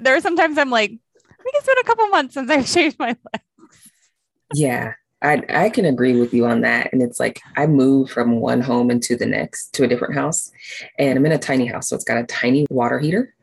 There 0.00 0.16
are 0.16 0.20
sometimes 0.20 0.56
I'm 0.56 0.70
like, 0.70 0.92
I 0.92 1.42
think 1.42 1.56
it's 1.56 1.66
been 1.66 1.78
a 1.78 1.84
couple 1.84 2.08
months 2.08 2.34
since 2.34 2.50
I've 2.50 2.66
shaved 2.68 2.98
my 2.98 3.08
legs. 3.08 3.44
Yeah 4.54 4.94
I, 5.20 5.42
I 5.48 5.70
can 5.70 5.84
agree 5.84 6.18
with 6.20 6.32
you 6.32 6.46
on 6.46 6.60
that. 6.60 6.92
And 6.92 7.02
it's 7.02 7.18
like 7.18 7.40
I 7.56 7.66
moved 7.66 8.12
from 8.12 8.40
one 8.40 8.60
home 8.60 8.90
into 8.90 9.16
the 9.16 9.26
next 9.26 9.72
to 9.74 9.84
a 9.84 9.88
different 9.88 10.14
house. 10.14 10.52
And 10.98 11.18
I'm 11.18 11.26
in 11.26 11.32
a 11.32 11.38
tiny 11.38 11.66
house. 11.66 11.88
So 11.88 11.96
it's 11.96 12.04
got 12.04 12.18
a 12.18 12.26
tiny 12.26 12.66
water 12.70 12.98
heater. 12.98 13.34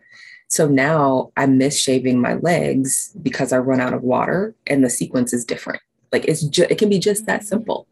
So 0.48 0.67
now 0.67 1.32
I 1.36 1.48
miss 1.48 1.77
shaving 1.77 2.22
my 2.22 2.36
legs 2.36 3.13
because 3.22 3.51
I 3.51 3.58
run 3.58 3.82
out 3.82 3.94
of 3.94 4.03
water 4.03 4.55
and 4.67 4.84
the 4.84 4.89
sequence 4.89 5.34
is 5.34 5.44
different. 5.44 5.82
Like 6.12 6.25
it's 6.25 6.44
just 6.44 6.72
it 6.72 6.77
can 6.77 6.89
be 6.89 7.00
just 7.00 7.25
that 7.25 7.41
mm-hmm. 7.41 7.48
simple 7.48 7.88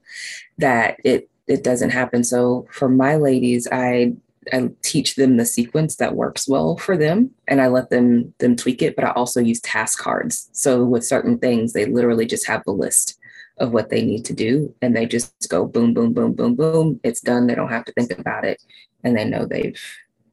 that 0.59 0.97
it 1.03 1.29
it 1.47 1.63
doesn't 1.63 1.89
happen. 1.89 2.23
So 2.23 2.67
for 2.71 2.87
my 2.87 3.15
ladies, 3.15 3.67
I 3.71 4.13
I 4.51 4.69
teach 4.81 5.15
them 5.15 5.37
the 5.37 5.45
sequence 5.45 5.97
that 5.97 6.15
works 6.15 6.47
well 6.47 6.77
for 6.77 6.95
them 6.95 7.31
and 7.47 7.61
I 7.61 7.67
let 7.67 7.89
them 7.89 8.33
them 8.37 8.55
tweak 8.55 8.81
it, 8.81 8.95
but 8.95 9.03
I 9.03 9.11
also 9.11 9.41
use 9.41 9.59
task 9.59 9.99
cards. 9.99 10.49
So 10.53 10.85
with 10.85 11.05
certain 11.05 11.39
things, 11.39 11.73
they 11.73 11.85
literally 11.85 12.25
just 12.25 12.47
have 12.47 12.63
the 12.65 12.71
list 12.71 13.19
of 13.57 13.71
what 13.71 13.89
they 13.89 14.01
need 14.01 14.25
to 14.25 14.33
do 14.33 14.73
and 14.81 14.95
they 14.95 15.05
just 15.05 15.33
go 15.49 15.65
boom, 15.65 15.93
boom, 15.93 16.13
boom, 16.13 16.33
boom, 16.33 16.55
boom. 16.55 16.99
It's 17.03 17.21
done. 17.21 17.47
They 17.47 17.55
don't 17.55 17.69
have 17.69 17.85
to 17.85 17.93
think 17.93 18.17
about 18.17 18.45
it 18.45 18.61
and 19.03 19.15
they 19.15 19.25
know 19.25 19.45
they've 19.45 19.79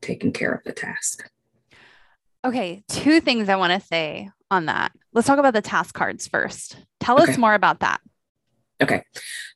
taken 0.00 0.32
care 0.32 0.52
of 0.52 0.64
the 0.64 0.72
task. 0.72 1.30
Okay, 2.44 2.82
two 2.88 3.20
things 3.20 3.48
I 3.48 3.56
want 3.56 3.78
to 3.78 3.86
say 3.86 4.30
on 4.50 4.66
that. 4.66 4.92
Let's 5.12 5.26
talk 5.26 5.38
about 5.38 5.52
the 5.52 5.60
task 5.60 5.94
cards 5.94 6.26
first. 6.26 6.78
Tell 6.98 7.20
okay. 7.22 7.32
us 7.32 7.38
more 7.38 7.54
about 7.54 7.80
that. 7.80 8.00
Okay. 8.82 9.02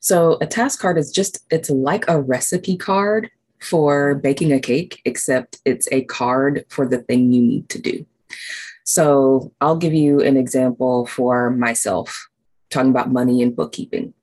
So 0.01 0.37
a 0.39 0.45
task 0.45 0.79
card 0.79 0.97
is 0.97 1.11
just 1.11 1.45
it's 1.49 1.69
like 1.69 2.07
a 2.07 2.21
recipe 2.21 2.77
card 2.77 3.31
for 3.59 4.15
baking 4.15 4.53
a 4.53 4.59
cake 4.59 5.01
except 5.05 5.59
it's 5.65 5.87
a 5.91 6.03
card 6.03 6.65
for 6.69 6.87
the 6.87 6.99
thing 6.99 7.33
you 7.33 7.41
need 7.41 7.69
to 7.69 7.81
do. 7.81 8.05
So 8.83 9.51
I'll 9.61 9.77
give 9.77 9.93
you 9.93 10.21
an 10.21 10.37
example 10.37 11.07
for 11.07 11.49
myself 11.49 12.27
talking 12.75 12.91
about 12.91 13.11
money 13.11 13.41
and 13.41 13.55
bookkeeping. 13.55 14.13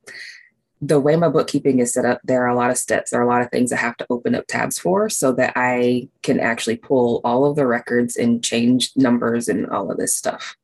The 0.81 0.99
way 0.99 1.15
my 1.17 1.29
bookkeeping 1.29 1.79
is 1.79 1.93
set 1.93 2.05
up, 2.05 2.21
there 2.25 2.43
are 2.43 2.49
a 2.49 2.57
lot 2.57 2.71
of 2.71 2.77
steps, 2.77 3.11
there 3.11 3.21
are 3.21 3.25
a 3.25 3.29
lot 3.29 3.43
of 3.43 3.51
things 3.51 3.73
I 3.73 3.77
have 3.77 3.97
to 3.99 4.07
open 4.11 4.35
up 4.35 4.47
tabs 4.49 4.79
for 4.79 5.09
so 5.09 5.33
that 5.33 5.53
I 5.55 6.09
can 6.23 6.41
actually 6.41 6.77
pull 6.77 7.21
all 7.25 7.45
of 7.45 7.55
the 7.55 7.67
records 7.67 8.17
and 8.17 8.43
change 8.43 8.91
numbers 8.97 9.49
and 9.49 9.69
all 9.69 9.91
of 9.91 9.97
this 9.97 10.15
stuff. 10.15 10.57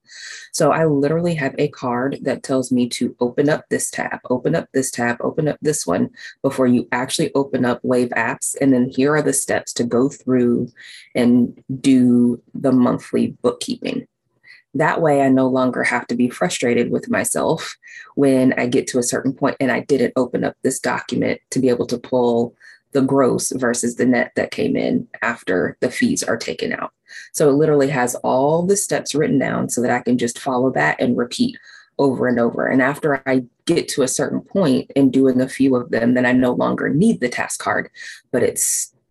So 0.52 0.73
I 0.73 0.87
literally 0.87 1.35
have 1.35 1.54
a 1.59 1.68
card 1.68 2.18
that 2.23 2.42
tells 2.42 2.73
me 2.73 2.88
to 2.90 3.14
open 3.21 3.49
up 3.49 3.64
this 3.71 3.90
tab, 3.90 4.21
open 4.28 4.54
up 4.54 4.68
this 4.73 4.90
tab, 4.90 5.18
open 5.21 5.47
up 5.47 5.59
this 5.62 5.87
one 5.87 6.11
before 6.42 6.66
you 6.66 6.88
actually 6.90 7.33
open 7.35 7.64
up 7.64 7.80
Wave 7.85 8.11
apps. 8.11 8.57
And 8.61 8.73
then 8.73 8.88
here 8.88 9.14
are 9.14 9.23
the 9.23 9.33
steps 9.33 9.73
to 9.75 9.85
go 9.85 10.09
through 10.09 10.73
and 11.14 11.62
do 11.80 12.42
the 12.54 12.73
monthly 12.73 13.37
bookkeeping. 13.42 14.09
That 14.75 15.00
way, 15.00 15.22
I 15.22 15.28
no 15.28 15.48
longer 15.48 15.82
have 15.82 16.06
to 16.08 16.14
be 16.14 16.28
frustrated 16.28 16.90
with 16.90 17.08
myself 17.08 17.76
when 18.14 18.52
I 18.54 18.66
get 18.66 18.87
to 18.88 18.98
a 18.98 19.02
certain 19.02 19.32
point 19.32 19.56
and 19.60 19.72
I 19.72 19.80
didn't 19.80 20.12
open 20.16 20.44
up 20.44 20.56
this 20.62 20.78
document 20.78 21.40
to 21.50 21.58
be 21.58 21.68
able 21.68 21.87
to 21.87 21.98
pull 21.98 22.54
the 22.92 23.02
gross 23.02 23.50
versus 23.52 23.96
the 23.96 24.06
net 24.06 24.32
that 24.37 24.50
came 24.50 24.76
in 24.76 25.08
after 25.22 25.76
the 25.80 25.90
fees 25.90 26.22
are 26.22 26.37
taken 26.37 26.72
out. 26.72 26.92
So 27.32 27.48
it 27.48 27.54
literally 27.54 27.88
has 27.88 28.14
all 28.16 28.62
the 28.62 28.76
steps 28.76 29.14
written 29.14 29.38
down 29.38 29.68
so 29.68 29.80
that 29.82 29.90
I 29.90 30.00
can 30.00 30.18
just 30.18 30.38
follow 30.38 30.70
that 30.72 31.00
and 31.00 31.16
repeat 31.16 31.58
over 31.98 32.28
and 32.28 32.38
over. 32.38 32.66
And 32.66 32.80
after 32.80 33.22
I 33.26 33.44
get 33.66 33.88
to 33.88 34.02
a 34.02 34.08
certain 34.08 34.40
point 34.40 34.90
in 34.94 35.10
doing 35.10 35.40
a 35.40 35.48
few 35.48 35.76
of 35.76 35.90
them, 35.90 36.14
then 36.14 36.25
I 36.25 36.32
no 36.32 36.52
longer 36.52 36.88
need 36.88 37.20
the 37.20 37.28
task 37.28 37.60
card, 37.60 37.90
but 38.30 38.42
it 38.42 38.60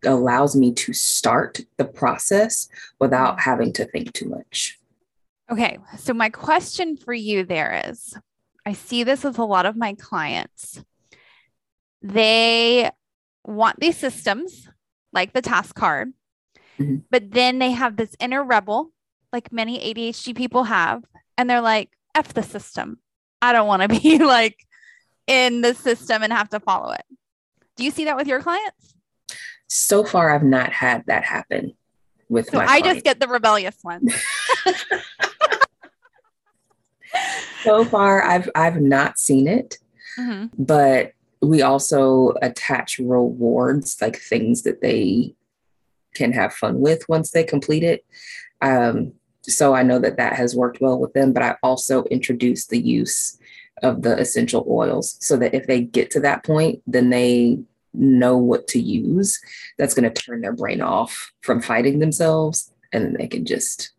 allows 0.06 0.56
me 0.56 0.72
to 0.74 0.94
start 0.94 1.62
the 1.78 1.86
process 1.86 2.70
without 3.00 3.40
having 3.42 3.74
to 3.74 3.86
think 3.86 4.14
too 4.14 4.30
much. 4.30 4.77
Okay. 5.50 5.80
So, 5.98 6.14
my 6.14 6.30
question 6.30 6.98
for 6.98 7.14
you 7.14 7.44
there 7.44 7.84
is 7.88 8.16
I 8.66 8.74
see 8.74 9.04
this 9.04 9.24
with 9.24 9.40
a 9.40 9.46
lot 9.46 9.66
of 9.66 9.78
my 9.78 9.94
clients. 9.94 10.84
They 12.02 12.92
want 13.46 13.80
these 13.80 13.98
systems 13.98 14.68
like 15.14 15.32
the 15.32 15.42
task 15.42 15.74
card, 15.74 16.12
mm-hmm. 16.78 16.98
but 17.10 17.32
then 17.32 17.60
they 17.60 17.72
have 17.72 17.96
this 17.96 18.16
inner 18.20 18.44
rebel, 18.44 18.92
like 19.32 19.54
many 19.54 19.80
ADHD 19.80 20.36
people 20.36 20.66
have, 20.66 21.04
and 21.38 21.50
they're 21.50 21.62
like, 21.62 21.90
F 22.14 22.34
the 22.34 22.44
system. 22.44 23.00
I 23.42 23.54
don't 23.54 23.68
want 23.68 23.84
to 23.84 23.88
be 24.02 24.18
like 24.20 24.58
in 25.28 25.62
the 25.62 25.74
system 25.74 26.24
and 26.24 26.34
have 26.34 26.50
to 26.50 26.60
follow 26.60 26.92
it. 26.92 27.06
Do 27.78 27.86
you 27.86 27.92
see 27.92 28.06
that 28.06 28.18
with 28.18 28.28
your 28.28 28.42
clients? 28.42 28.96
So 29.70 30.04
far, 30.04 30.34
I've 30.34 30.44
not 30.44 30.72
had 30.72 31.06
that 31.08 31.24
happen 31.24 31.74
with 32.28 32.50
so 32.50 32.58
my. 32.58 32.64
I 32.64 32.82
clients. 32.82 32.88
just 32.96 33.04
get 33.06 33.20
the 33.20 33.28
rebellious 33.28 33.78
ones. 33.84 34.14
so 37.64 37.86
far, 37.86 38.24
I've 38.24 38.50
I've 38.56 38.82
not 38.82 39.20
seen 39.20 39.48
it, 39.48 39.78
mm-hmm. 40.18 40.48
but 40.58 41.14
we 41.42 41.62
also 41.62 42.34
attach 42.42 43.00
rewards, 43.00 43.98
like 44.02 44.18
things 44.18 44.64
that 44.64 44.82
they 44.82 45.36
can 46.16 46.32
have 46.34 46.54
fun 46.54 46.80
with 46.80 47.08
once 47.08 47.32
they 47.32 47.44
complete 47.44 47.84
it. 47.84 48.06
Um, 48.62 49.14
so 49.44 49.74
I 49.74 49.84
know 49.84 50.00
that 50.00 50.18
that 50.18 50.34
has 50.34 50.56
worked 50.56 50.82
well 50.82 51.00
with 51.00 51.14
them, 51.14 51.32
but 51.32 51.44
I 51.44 51.56
also 51.64 52.04
introduced 52.06 52.70
the 52.70 52.82
use 52.82 53.38
of 53.84 54.02
the 54.02 54.18
essential 54.18 54.66
oils 54.68 55.18
so 55.22 55.38
that 55.38 55.54
if 55.54 55.68
they 55.68 55.82
get 55.82 56.10
to 56.12 56.20
that 56.22 56.44
point, 56.44 56.82
then 56.88 57.12
they 57.12 57.60
know 57.94 58.36
what 58.36 58.68
to 58.70 58.80
use. 58.80 59.40
That's 59.78 59.94
going 59.94 60.12
to 60.12 60.22
turn 60.22 60.42
their 60.42 60.54
brain 60.54 60.82
off 60.82 61.32
from 61.42 61.62
fighting 61.62 62.00
themselves 62.00 62.74
and 62.92 63.06
then 63.06 63.14
they 63.14 63.28
can 63.28 63.46
just 63.46 63.92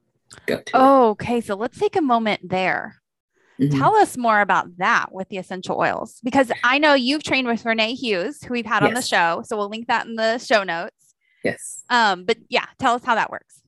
go 0.48 0.60
to 0.60 0.72
oh. 0.74 1.08
Okay. 1.10 1.40
So 1.40 1.54
let's 1.54 1.78
take 1.78 1.96
a 1.96 2.00
moment 2.00 2.48
there. 2.48 2.96
Mm-hmm. 3.60 3.78
Tell 3.78 3.96
us 3.96 4.16
more 4.16 4.40
about 4.40 4.76
that 4.78 5.12
with 5.12 5.28
the 5.28 5.38
essential 5.38 5.78
oils 5.78 6.20
because 6.22 6.52
I 6.62 6.78
know 6.78 6.94
you've 6.94 7.24
trained 7.24 7.48
with 7.48 7.64
Renee 7.64 7.94
Hughes, 7.94 8.42
who 8.42 8.52
we've 8.52 8.66
had 8.66 8.82
yes. 8.82 8.88
on 8.88 8.94
the 8.94 9.02
show. 9.02 9.42
So 9.44 9.56
we'll 9.56 9.68
link 9.68 9.88
that 9.88 10.06
in 10.06 10.14
the 10.14 10.38
show 10.38 10.62
notes. 10.62 10.94
Yes. 11.42 11.82
Um, 11.90 12.24
but 12.24 12.38
yeah, 12.48 12.66
tell 12.78 12.94
us 12.94 13.04
how 13.04 13.16
that 13.16 13.30
works. 13.30 13.62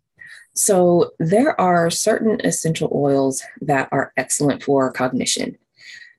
So 0.55 1.13
there 1.19 1.61
are 1.61 1.91
certain 1.91 2.41
essential 2.45 2.91
oils 2.95 3.43
that 3.63 3.89
are 3.93 4.13
excellent 4.17 4.63
for 4.63 4.93
cognition. 4.93 5.57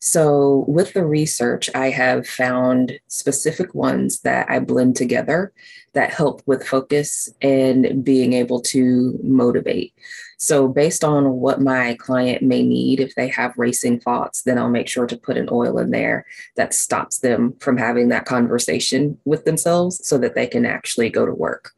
So, 0.03 0.65
with 0.67 0.93
the 0.93 1.05
research, 1.05 1.69
I 1.75 1.91
have 1.91 2.25
found 2.25 2.99
specific 3.07 3.75
ones 3.75 4.21
that 4.21 4.49
I 4.49 4.57
blend 4.57 4.95
together 4.95 5.53
that 5.93 6.13
help 6.13 6.41
with 6.45 6.65
focus 6.65 7.29
and 7.41 8.03
being 8.03 8.33
able 8.33 8.61
to 8.61 9.19
motivate. 9.23 9.93
So, 10.37 10.67
based 10.67 11.03
on 11.03 11.33
what 11.33 11.61
my 11.61 11.95
client 11.99 12.41
may 12.41 12.63
need, 12.63 12.99
if 12.99 13.13
they 13.15 13.27
have 13.27 13.57
racing 13.57 13.99
thoughts, 13.99 14.43
then 14.43 14.57
I'll 14.57 14.69
make 14.69 14.87
sure 14.87 15.05
to 15.05 15.17
put 15.17 15.37
an 15.37 15.49
oil 15.51 15.77
in 15.77 15.91
there 15.91 16.25
that 16.55 16.73
stops 16.73 17.19
them 17.19 17.53
from 17.59 17.77
having 17.77 18.09
that 18.09 18.25
conversation 18.25 19.17
with 19.25 19.45
themselves 19.45 20.05
so 20.07 20.17
that 20.17 20.35
they 20.35 20.47
can 20.47 20.65
actually 20.65 21.09
go 21.09 21.25
to 21.25 21.33
work. 21.33 21.71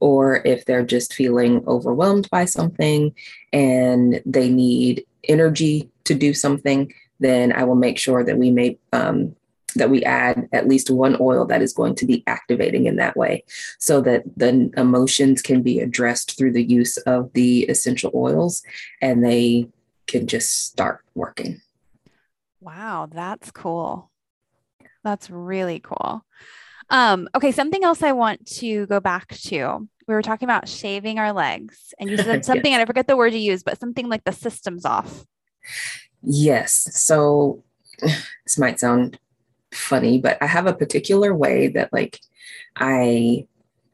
Or 0.00 0.42
if 0.44 0.64
they're 0.64 0.84
just 0.84 1.14
feeling 1.14 1.62
overwhelmed 1.66 2.28
by 2.30 2.44
something 2.44 3.14
and 3.52 4.22
they 4.24 4.48
need 4.48 5.04
energy 5.28 5.90
to 6.04 6.14
do 6.14 6.32
something, 6.32 6.92
then 7.20 7.52
I 7.52 7.64
will 7.64 7.74
make 7.74 7.98
sure 7.98 8.24
that 8.24 8.38
we 8.38 8.50
may 8.50 8.78
um, 8.92 9.34
that 9.78 9.90
we 9.90 10.02
add 10.04 10.48
at 10.52 10.68
least 10.68 10.90
one 10.90 11.16
oil 11.20 11.44
that 11.46 11.62
is 11.62 11.72
going 11.72 11.94
to 11.96 12.06
be 12.06 12.22
activating 12.26 12.86
in 12.86 12.96
that 12.96 13.16
way 13.16 13.44
so 13.78 14.00
that 14.02 14.22
the 14.36 14.70
emotions 14.76 15.42
can 15.42 15.62
be 15.62 15.80
addressed 15.80 16.36
through 16.36 16.52
the 16.52 16.64
use 16.64 16.96
of 16.98 17.32
the 17.32 17.62
essential 17.64 18.10
oils 18.14 18.62
and 19.00 19.24
they 19.24 19.68
can 20.06 20.26
just 20.26 20.66
start 20.66 21.00
working. 21.14 21.60
Wow, 22.60 23.08
that's 23.10 23.50
cool. 23.50 24.10
That's 25.04 25.30
really 25.30 25.80
cool. 25.80 26.24
Um, 26.90 27.28
okay, 27.34 27.52
something 27.52 27.84
else 27.84 28.02
I 28.02 28.12
want 28.12 28.46
to 28.58 28.86
go 28.86 29.00
back 29.00 29.28
to. 29.28 29.88
We 30.06 30.14
were 30.14 30.22
talking 30.22 30.46
about 30.46 30.68
shaving 30.68 31.18
our 31.18 31.32
legs, 31.32 31.92
and 32.00 32.10
you 32.10 32.16
said 32.16 32.44
something, 32.44 32.72
yes. 32.72 32.76
and 32.76 32.82
I 32.82 32.86
forget 32.86 33.06
the 33.06 33.16
word 33.16 33.34
you 33.34 33.40
used, 33.40 33.64
but 33.64 33.78
something 33.78 34.08
like 34.08 34.24
the 34.24 34.32
system's 34.32 34.84
off. 34.84 35.26
Yes. 36.22 36.88
So 36.92 37.62
this 38.00 38.58
might 38.58 38.80
sound 38.80 39.18
funny, 39.72 40.18
but 40.18 40.38
I 40.40 40.46
have 40.46 40.66
a 40.66 40.74
particular 40.74 41.34
way 41.34 41.68
that 41.68 41.92
like 41.92 42.20
I 42.76 43.46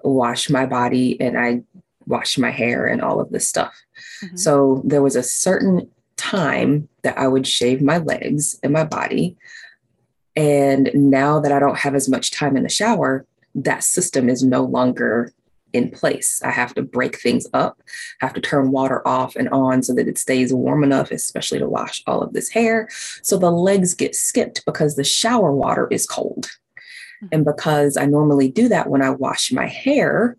wash 0.03 0.51
my 0.51 0.67
body 0.67 1.21
and 1.21 1.39
I 1.39 1.63
wash 2.07 2.39
my 2.39 2.51
hair 2.51 2.87
and 2.87 3.01
all 3.01 3.21
of 3.21 3.31
this 3.31 3.49
stuff. 3.49 3.75
Mm-hmm. 4.23 4.37
So 4.37 4.83
there 4.85 5.03
was 5.03 5.17
a 5.17 5.23
certain 5.23 5.91
time 6.17 6.89
that 7.03 7.19
I 7.19 7.27
would 7.27 7.47
shave 7.47 7.83
my 7.83 7.99
legs 7.99 8.59
and 8.63 8.73
my 8.73 8.85
body. 8.85 9.37
And 10.37 10.91
now 10.95 11.41
that 11.41 11.53
I 11.53 11.59
don't 11.59 11.79
have 11.79 11.95
as 11.95 12.09
much 12.09 12.33
time 12.33 12.57
in 12.57 12.63
the 12.63 12.69
shower, 12.69 13.25
that 13.55 13.85
system 13.85 14.29
is 14.29 14.43
no 14.43 14.65
longer 14.65 15.33
in 15.75 15.91
place. 15.91 16.41
I 16.43 16.51
have 16.51 16.75
to 16.75 16.83
break 16.83 17.21
things 17.21 17.47
up, 17.53 17.83
have 18.21 18.33
to 18.35 18.41
turn 18.41 18.71
water 18.71 19.07
off 19.07 19.37
and 19.37 19.49
on 19.51 19.83
so 19.83 19.93
that 19.95 20.09
it 20.09 20.19
stays 20.19 20.53
warm 20.53 20.85
enough, 20.85 21.11
especially 21.11 21.59
to 21.59 21.69
wash 21.69 22.03
all 22.07 22.23
of 22.23 22.33
this 22.33 22.49
hair. 22.49 22.89
So 23.23 23.37
the 23.37 23.51
legs 23.51 23.93
get 23.93 24.15
skipped 24.15 24.65
because 24.65 24.97
the 24.97 25.05
shower 25.05 25.53
water 25.53 25.89
is 25.91 26.07
cold. 26.07 26.47
Mm-hmm. 26.47 27.27
And 27.33 27.45
because 27.45 27.97
I 27.97 28.07
normally 28.07 28.51
do 28.51 28.69
that 28.69 28.89
when 28.89 29.03
I 29.03 29.11
wash 29.11 29.53
my 29.53 29.67
hair, 29.67 30.37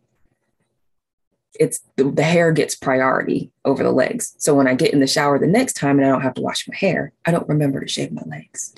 it's 1.59 1.81
the, 1.95 2.05
the, 2.11 2.23
hair 2.23 2.51
gets 2.51 2.75
priority 2.75 3.51
over 3.63 3.83
the 3.83 3.91
legs. 3.91 4.35
So 4.39 4.53
when 4.53 4.67
I 4.67 4.75
get 4.75 4.93
in 4.93 4.99
the 4.99 5.07
shower 5.07 5.39
the 5.39 5.47
next 5.47 5.73
time 5.73 5.99
and 5.99 6.05
I 6.05 6.11
don't 6.11 6.21
have 6.21 6.33
to 6.33 6.41
wash 6.41 6.67
my 6.67 6.75
hair, 6.75 7.13
I 7.25 7.31
don't 7.31 7.47
remember 7.47 7.79
to 7.79 7.87
shave 7.87 8.11
my 8.11 8.23
legs. 8.25 8.75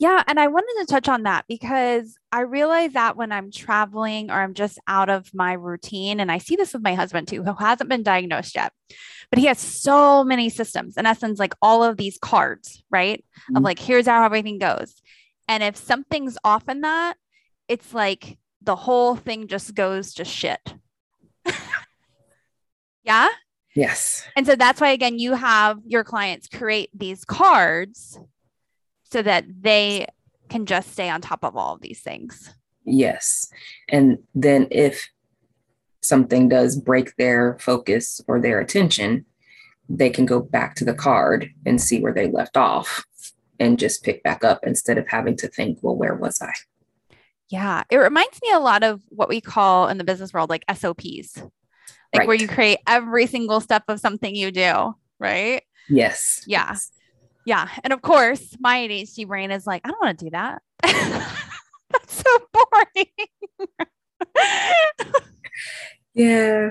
Yeah. 0.00 0.22
And 0.26 0.40
I 0.40 0.46
wanted 0.46 0.74
to 0.80 0.86
touch 0.86 1.08
on 1.08 1.24
that 1.24 1.44
because 1.46 2.16
I 2.32 2.40
realize 2.40 2.94
that 2.94 3.18
when 3.18 3.30
I'm 3.32 3.52
traveling 3.52 4.30
or 4.30 4.40
I'm 4.40 4.54
just 4.54 4.78
out 4.88 5.10
of 5.10 5.32
my 5.34 5.52
routine, 5.52 6.20
and 6.20 6.32
I 6.32 6.38
see 6.38 6.56
this 6.56 6.72
with 6.72 6.82
my 6.82 6.94
husband 6.94 7.28
too, 7.28 7.44
who 7.44 7.52
hasn't 7.52 7.90
been 7.90 8.02
diagnosed 8.02 8.56
yet, 8.56 8.72
but 9.28 9.38
he 9.38 9.44
has 9.44 9.58
so 9.58 10.24
many 10.24 10.48
systems, 10.48 10.96
in 10.96 11.04
essence, 11.04 11.38
like 11.38 11.52
all 11.60 11.84
of 11.84 11.98
these 11.98 12.16
cards, 12.16 12.82
right? 12.90 13.22
Mm-hmm. 13.42 13.56
Of 13.56 13.62
like, 13.62 13.78
here's 13.78 14.06
how 14.06 14.24
everything 14.24 14.58
goes. 14.58 15.02
And 15.46 15.62
if 15.62 15.76
something's 15.76 16.38
off 16.44 16.66
in 16.70 16.80
that, 16.80 17.18
it's 17.68 17.92
like 17.92 18.38
the 18.62 18.76
whole 18.76 19.16
thing 19.16 19.48
just 19.48 19.74
goes 19.74 20.14
to 20.14 20.24
shit. 20.24 20.74
yeah. 23.04 23.28
Yes. 23.74 24.26
And 24.34 24.46
so 24.46 24.56
that's 24.56 24.80
why, 24.80 24.92
again, 24.92 25.18
you 25.18 25.34
have 25.34 25.78
your 25.84 26.04
clients 26.04 26.48
create 26.48 26.88
these 26.94 27.26
cards 27.26 28.18
so 29.10 29.22
that 29.22 29.44
they 29.62 30.06
can 30.48 30.66
just 30.66 30.92
stay 30.92 31.08
on 31.08 31.20
top 31.20 31.44
of 31.44 31.56
all 31.56 31.74
of 31.74 31.80
these 31.80 32.00
things. 32.00 32.52
Yes. 32.84 33.50
And 33.88 34.18
then 34.34 34.66
if 34.70 35.08
something 36.02 36.48
does 36.48 36.76
break 36.76 37.14
their 37.16 37.58
focus 37.60 38.20
or 38.26 38.40
their 38.40 38.60
attention, 38.60 39.24
they 39.88 40.10
can 40.10 40.26
go 40.26 40.40
back 40.40 40.74
to 40.76 40.84
the 40.84 40.94
card 40.94 41.50
and 41.66 41.80
see 41.80 42.00
where 42.00 42.12
they 42.12 42.30
left 42.30 42.56
off 42.56 43.04
and 43.58 43.78
just 43.78 44.02
pick 44.02 44.22
back 44.22 44.44
up 44.44 44.60
instead 44.62 44.98
of 44.98 45.06
having 45.08 45.36
to 45.36 45.48
think, 45.48 45.78
well, 45.82 45.96
where 45.96 46.14
was 46.14 46.40
I? 46.40 46.52
Yeah. 47.48 47.82
It 47.90 47.96
reminds 47.96 48.40
me 48.42 48.50
a 48.52 48.60
lot 48.60 48.82
of 48.82 49.02
what 49.08 49.28
we 49.28 49.40
call 49.40 49.88
in 49.88 49.98
the 49.98 50.04
business 50.04 50.32
world 50.32 50.48
like 50.48 50.64
SOPs, 50.72 51.36
like 51.36 52.20
right. 52.20 52.26
where 52.26 52.36
you 52.36 52.48
create 52.48 52.78
every 52.86 53.26
single 53.26 53.60
step 53.60 53.82
of 53.88 54.00
something 54.00 54.34
you 54.34 54.50
do, 54.50 54.94
right? 55.18 55.62
Yes. 55.88 56.44
Yeah. 56.46 56.68
Yes. 56.70 56.92
Yeah. 57.50 57.68
And 57.82 57.92
of 57.92 58.00
course, 58.00 58.56
my 58.60 58.76
ADHD 58.76 59.26
brain 59.26 59.50
is 59.50 59.66
like, 59.66 59.82
I 59.84 59.88
don't 59.88 60.00
want 60.00 60.16
to 60.16 60.24
do 60.24 60.30
that. 60.30 60.62
That's 60.84 62.22
so 62.22 62.30
boring. 62.52 63.06
yeah. 66.14 66.70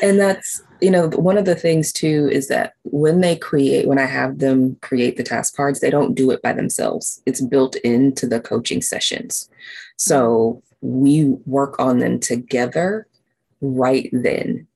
And 0.00 0.20
that's, 0.20 0.62
you 0.80 0.92
know, 0.92 1.08
one 1.08 1.36
of 1.36 1.44
the 1.44 1.56
things 1.56 1.92
too 1.92 2.28
is 2.30 2.46
that 2.46 2.74
when 2.84 3.20
they 3.20 3.34
create, 3.34 3.88
when 3.88 3.98
I 3.98 4.04
have 4.04 4.38
them 4.38 4.76
create 4.80 5.16
the 5.16 5.24
task 5.24 5.56
cards, 5.56 5.80
they 5.80 5.90
don't 5.90 6.14
do 6.14 6.30
it 6.30 6.40
by 6.40 6.52
themselves. 6.52 7.20
It's 7.26 7.40
built 7.40 7.74
into 7.76 8.28
the 8.28 8.38
coaching 8.38 8.80
sessions. 8.80 9.50
So 9.96 10.62
we 10.82 11.24
work 11.46 11.80
on 11.80 11.98
them 11.98 12.20
together 12.20 13.08
right 13.60 14.08
then. 14.12 14.68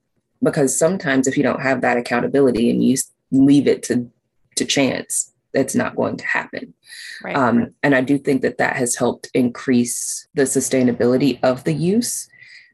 Because 0.42 0.76
sometimes 0.76 1.28
if 1.28 1.36
you 1.36 1.44
don't 1.44 1.62
have 1.62 1.82
that 1.82 1.98
accountability 1.98 2.68
and 2.68 2.82
you 2.82 2.96
leave 3.30 3.68
it 3.68 3.84
to 3.84 4.10
to 4.56 4.64
chance, 4.64 5.32
it's 5.56 5.74
not 5.74 5.96
going 5.96 6.16
to 6.16 6.26
happen. 6.26 6.74
Right. 7.22 7.36
Um, 7.36 7.74
and 7.82 7.94
I 7.94 8.00
do 8.00 8.18
think 8.18 8.42
that 8.42 8.58
that 8.58 8.76
has 8.76 8.96
helped 8.96 9.28
increase 9.34 10.28
the 10.34 10.42
sustainability 10.42 11.38
of 11.42 11.64
the 11.64 11.72
use 11.72 12.28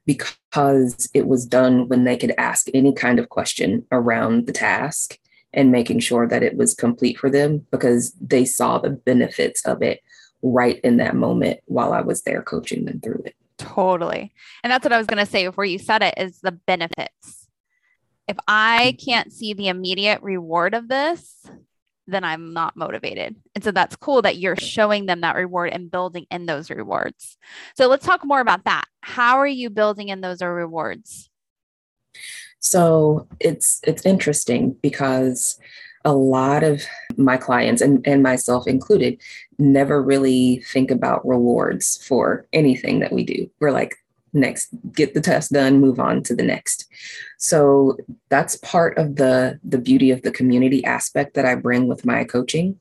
because 0.05 1.09
it 1.15 1.27
was 1.27 1.47
done 1.47 1.89
when 1.89 2.05
they 2.05 2.17
could 2.17 2.35
ask 2.37 2.67
any 2.75 2.93
kind 2.93 3.19
of 3.19 3.29
question 3.29 3.87
around 3.93 4.47
the 4.47 4.53
task 4.53 5.19
and 5.55 5.71
making 5.71 6.01
sure 6.01 6.27
that 6.27 6.43
it 6.43 6.57
was 6.57 6.75
complete 6.75 7.19
for 7.19 7.31
them 7.31 7.67
because 7.71 8.13
they 8.21 8.45
saw 8.45 8.79
the 8.79 8.91
benefits 8.91 9.65
of 9.67 9.83
it 9.83 10.01
right 10.43 10.81
in 10.81 10.97
that 10.97 11.15
moment 11.15 11.61
while 11.67 11.93
I 11.93 12.01
was 12.01 12.23
there 12.23 12.43
coaching 12.43 12.85
them 12.85 13.01
through 13.01 13.23
it. 13.27 13.37
Totally. 13.59 14.33
And 14.65 14.73
that's 14.73 14.85
what 14.85 14.93
I 14.93 14.99
was 14.99 15.07
going 15.07 15.25
to 15.25 15.31
say 15.31 15.47
before 15.47 15.65
you 15.65 15.79
said 15.79 16.03
it 16.03 16.15
is 16.17 16.41
the 16.41 16.53
benefits. 16.53 17.49
If 18.27 18.37
I 18.49 18.97
can't 19.05 19.33
see 19.33 19.53
the 19.53 19.69
immediate 19.69 20.23
reward 20.23 20.75
of 20.75 20.89
this, 20.89 21.47
then 22.07 22.25
I'm 22.25 22.53
not 22.53 22.77
motivated. 22.77 23.37
And 23.55 23.63
so 23.63 23.71
that's 23.71 23.97
cool 23.97 24.23
that 24.23 24.37
you're 24.37 24.57
showing 24.57 25.07
them 25.07 25.21
that 25.21 25.37
reward 25.37 25.71
and 25.73 25.91
building 25.91 26.27
in 26.31 26.47
those 26.47 26.71
rewards. 26.71 27.37
So 27.77 27.89
let's 27.89 28.05
talk 28.05 28.25
more 28.25 28.41
about 28.41 28.65
that. 28.65 28.85
How 29.01 29.39
are 29.39 29.47
you 29.47 29.71
building 29.71 30.09
in 30.09 30.21
those 30.21 30.43
rewards? 30.43 31.31
So 32.59 33.27
it's 33.41 33.81
it's 33.85 34.07
interesting 34.07 34.77
because 34.83 35.59
a 36.05 36.13
lot 36.13 36.63
of 36.63 36.83
my 37.17 37.37
clients 37.37 37.81
and, 37.81 38.07
and 38.07 38.23
myself 38.23 38.67
included 38.67 39.21
never 39.59 40.03
really 40.03 40.63
think 40.67 40.91
about 40.91 41.27
rewards 41.27 42.05
for 42.05 42.47
anything 42.53 43.01
that 43.01 43.13
we 43.13 43.25
do. 43.25 43.49
We're 43.61 43.71
like, 43.71 43.97
next 44.33 44.69
get 44.93 45.15
the 45.15 45.21
test 45.21 45.53
done 45.53 45.81
move 45.81 46.01
on 46.01 46.23
to 46.23 46.35
the 46.35 46.43
next. 46.43 46.89
So 47.39 47.97
that's 48.29 48.57
part 48.57 48.97
of 48.97 49.17
the 49.17 49.61
the 49.63 49.79
beauty 49.79 50.11
of 50.11 50.23
the 50.23 50.31
community 50.31 50.85
aspect 50.85 51.35
that 51.35 51.45
i 51.45 51.55
bring 51.55 51.87
with 51.87 52.05
my 52.07 52.25
coaching 52.25 52.79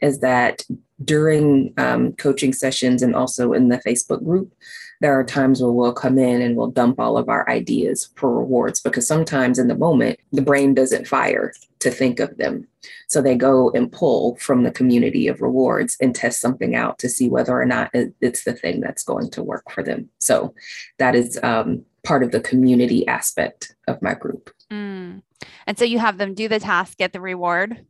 is 0.00 0.20
that 0.20 0.62
during 1.04 1.74
um, 1.76 2.12
coaching 2.12 2.52
sessions 2.52 3.02
and 3.02 3.14
also 3.14 3.52
in 3.52 3.68
the 3.68 3.78
facebook 3.78 4.24
group 4.24 4.52
there 5.00 5.18
are 5.18 5.24
times 5.24 5.60
where 5.60 5.72
we'll 5.72 5.92
come 5.92 6.18
in 6.18 6.40
and 6.40 6.56
we'll 6.56 6.70
dump 6.70 7.00
all 7.00 7.18
of 7.18 7.28
our 7.28 7.48
ideas 7.50 8.10
for 8.14 8.38
rewards 8.38 8.80
because 8.80 9.06
sometimes 9.06 9.58
in 9.58 9.66
the 9.66 9.74
moment 9.74 10.18
the 10.30 10.42
brain 10.42 10.72
doesn't 10.74 11.08
fire 11.08 11.52
to 11.82 11.90
think 11.90 12.20
of 12.20 12.36
them. 12.36 12.66
So 13.08 13.20
they 13.20 13.36
go 13.36 13.70
and 13.70 13.92
pull 13.92 14.36
from 14.36 14.62
the 14.62 14.70
community 14.70 15.28
of 15.28 15.42
rewards 15.42 15.96
and 16.00 16.14
test 16.14 16.40
something 16.40 16.74
out 16.74 16.98
to 17.00 17.08
see 17.08 17.28
whether 17.28 17.52
or 17.52 17.64
not 17.64 17.90
it's 17.92 18.44
the 18.44 18.54
thing 18.54 18.80
that's 18.80 19.04
going 19.04 19.30
to 19.30 19.42
work 19.42 19.70
for 19.70 19.82
them. 19.82 20.08
So 20.18 20.54
that 20.98 21.14
is 21.14 21.38
um, 21.42 21.84
part 22.04 22.22
of 22.22 22.32
the 22.32 22.40
community 22.40 23.06
aspect 23.06 23.74
of 23.86 24.02
my 24.02 24.14
group. 24.14 24.50
Mm. 24.70 25.22
and 25.66 25.78
so 25.78 25.84
you 25.84 25.98
have 25.98 26.16
them 26.16 26.34
do 26.34 26.48
the 26.48 26.60
task 26.60 26.96
get 26.96 27.12
the 27.12 27.20
reward? 27.20 27.84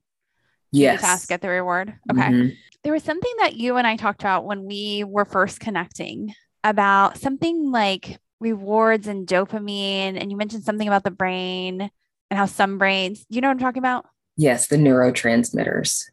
Yes 0.72 1.00
the 1.00 1.06
task 1.06 1.28
get 1.28 1.40
the 1.40 1.48
reward? 1.48 1.94
Okay. 2.10 2.20
Mm-hmm. 2.20 2.48
there 2.82 2.92
was 2.92 3.04
something 3.04 3.32
that 3.38 3.54
you 3.54 3.76
and 3.76 3.86
i 3.86 3.94
talked 3.94 4.22
about 4.22 4.44
when 4.44 4.64
we 4.64 5.04
were 5.04 5.24
first 5.24 5.60
connecting 5.60 6.34
about 6.64 7.18
something 7.18 7.70
like 7.70 8.18
rewards 8.42 9.06
and 9.06 9.26
dopamine. 9.26 10.20
And 10.20 10.30
you 10.30 10.36
mentioned 10.36 10.64
something 10.64 10.86
about 10.86 11.04
the 11.04 11.10
brain 11.10 11.90
and 12.32 12.38
how 12.38 12.46
some 12.46 12.78
brains, 12.78 13.26
you 13.28 13.42
know 13.42 13.48
what 13.48 13.52
I'm 13.52 13.58
talking 13.58 13.82
about? 13.82 14.06
Yes, 14.38 14.68
the 14.68 14.76
neurotransmitters. 14.76 16.04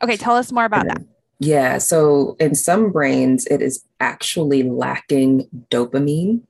Okay, 0.00 0.16
tell 0.16 0.36
us 0.36 0.52
more 0.52 0.64
about 0.64 0.86
that. 0.86 1.02
Yeah, 1.40 1.78
so 1.78 2.36
in 2.38 2.54
some 2.54 2.92
brains, 2.92 3.46
it 3.46 3.60
is 3.60 3.84
actually 3.98 4.62
lacking 4.62 5.48
dopamine. 5.68 6.42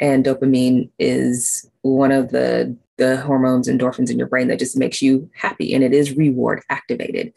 And 0.00 0.24
dopamine 0.24 0.90
is 0.98 1.70
one 1.82 2.10
of 2.10 2.30
the 2.30 2.76
the 2.96 3.18
hormones 3.18 3.68
endorphins 3.68 4.10
in 4.10 4.18
your 4.18 4.26
brain 4.26 4.48
that 4.48 4.58
just 4.58 4.76
makes 4.76 5.00
you 5.00 5.30
happy 5.36 5.72
and 5.72 5.84
it 5.84 5.94
is 5.94 6.16
reward 6.16 6.60
activated 6.68 7.32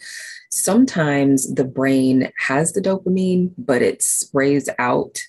sometimes 0.49 1.53
the 1.53 1.63
brain 1.63 2.31
has 2.35 2.73
the 2.73 2.81
dopamine 2.81 3.51
but 3.59 3.83
it 3.83 4.01
sprays 4.01 4.67
out 4.79 5.19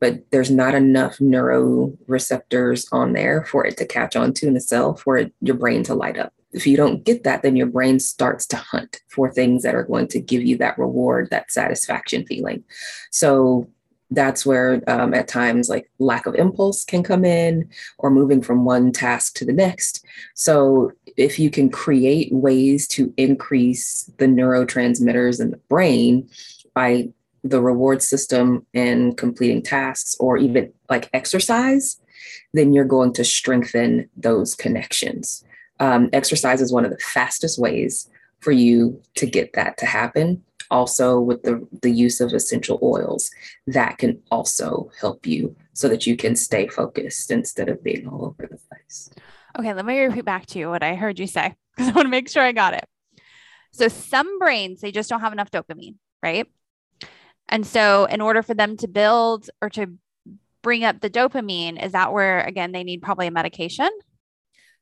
but 0.00 0.30
there's 0.30 0.50
not 0.50 0.74
enough 0.74 1.18
neuroreceptors 1.18 2.86
on 2.92 3.12
there 3.12 3.44
for 3.44 3.66
it 3.66 3.76
to 3.78 3.86
catch 3.86 4.16
on 4.16 4.32
to 4.34 4.46
in 4.46 4.54
the 4.54 4.60
cell 4.60 4.94
for 4.94 5.16
it, 5.16 5.32
your 5.40 5.56
brain 5.56 5.82
to 5.84 5.94
light 5.94 6.18
up. 6.18 6.32
If 6.52 6.66
you 6.66 6.76
don't 6.76 7.04
get 7.04 7.24
that, 7.24 7.42
then 7.42 7.56
your 7.56 7.66
brain 7.66 7.98
starts 7.98 8.46
to 8.46 8.56
hunt 8.56 9.02
for 9.08 9.30
things 9.30 9.62
that 9.62 9.74
are 9.74 9.82
going 9.82 10.08
to 10.08 10.20
give 10.20 10.42
you 10.42 10.56
that 10.58 10.78
reward, 10.78 11.30
that 11.30 11.50
satisfaction 11.50 12.26
feeling. 12.26 12.62
So 13.10 13.68
that's 14.10 14.44
where 14.46 14.82
um, 14.86 15.14
at 15.14 15.28
times 15.28 15.68
like 15.68 15.90
lack 15.98 16.26
of 16.26 16.34
impulse 16.34 16.84
can 16.84 17.02
come 17.02 17.24
in 17.24 17.68
or 17.98 18.10
moving 18.10 18.42
from 18.42 18.64
one 18.64 18.92
task 18.92 19.34
to 19.36 19.44
the 19.44 19.52
next 19.52 20.04
so 20.34 20.92
if 21.16 21.38
you 21.38 21.50
can 21.50 21.70
create 21.70 22.32
ways 22.32 22.86
to 22.86 23.12
increase 23.16 24.10
the 24.18 24.26
neurotransmitters 24.26 25.40
in 25.40 25.50
the 25.50 25.56
brain 25.68 26.28
by 26.74 27.08
the 27.44 27.60
reward 27.60 28.02
system 28.02 28.66
in 28.72 29.14
completing 29.14 29.62
tasks 29.62 30.16
or 30.18 30.38
even 30.38 30.72
like 30.88 31.10
exercise, 31.12 32.00
then 32.54 32.72
you're 32.72 32.84
going 32.84 33.12
to 33.12 33.24
strengthen 33.24 34.08
those 34.16 34.54
connections. 34.54 35.44
Um, 35.78 36.08
exercise 36.12 36.62
is 36.62 36.72
one 36.72 36.86
of 36.86 36.90
the 36.90 36.98
fastest 36.98 37.58
ways 37.58 38.08
for 38.40 38.50
you 38.50 39.00
to 39.16 39.26
get 39.26 39.52
that 39.52 39.76
to 39.78 39.86
happen. 39.86 40.42
Also, 40.70 41.20
with 41.20 41.42
the, 41.42 41.66
the 41.82 41.90
use 41.90 42.20
of 42.20 42.32
essential 42.32 42.78
oils, 42.82 43.30
that 43.66 43.98
can 43.98 44.20
also 44.30 44.90
help 44.98 45.26
you 45.26 45.54
so 45.74 45.88
that 45.88 46.06
you 46.06 46.16
can 46.16 46.34
stay 46.34 46.66
focused 46.66 47.30
instead 47.30 47.68
of 47.68 47.84
being 47.84 48.08
all 48.08 48.24
over 48.24 48.48
the 48.50 48.58
place. 48.68 49.10
Okay, 49.58 49.74
let 49.74 49.84
me 49.84 50.00
repeat 50.00 50.24
back 50.24 50.46
to 50.46 50.58
you 50.58 50.70
what 50.70 50.82
I 50.82 50.94
heard 50.94 51.18
you 51.18 51.26
say 51.26 51.54
because 51.76 51.90
I 51.90 51.94
want 51.94 52.06
to 52.06 52.10
make 52.10 52.30
sure 52.30 52.42
I 52.42 52.52
got 52.52 52.74
it. 52.74 52.86
So, 53.72 53.88
some 53.88 54.38
brains, 54.38 54.80
they 54.80 54.92
just 54.92 55.10
don't 55.10 55.20
have 55.20 55.32
enough 55.32 55.50
dopamine, 55.50 55.96
right? 56.22 56.46
And 57.54 57.64
so, 57.64 58.06
in 58.06 58.20
order 58.20 58.42
for 58.42 58.52
them 58.52 58.76
to 58.78 58.88
build 58.88 59.48
or 59.62 59.70
to 59.70 59.92
bring 60.62 60.82
up 60.82 61.00
the 61.00 61.08
dopamine, 61.08 61.80
is 61.80 61.92
that 61.92 62.12
where, 62.12 62.40
again, 62.40 62.72
they 62.72 62.82
need 62.82 63.00
probably 63.00 63.28
a 63.28 63.30
medication? 63.30 63.88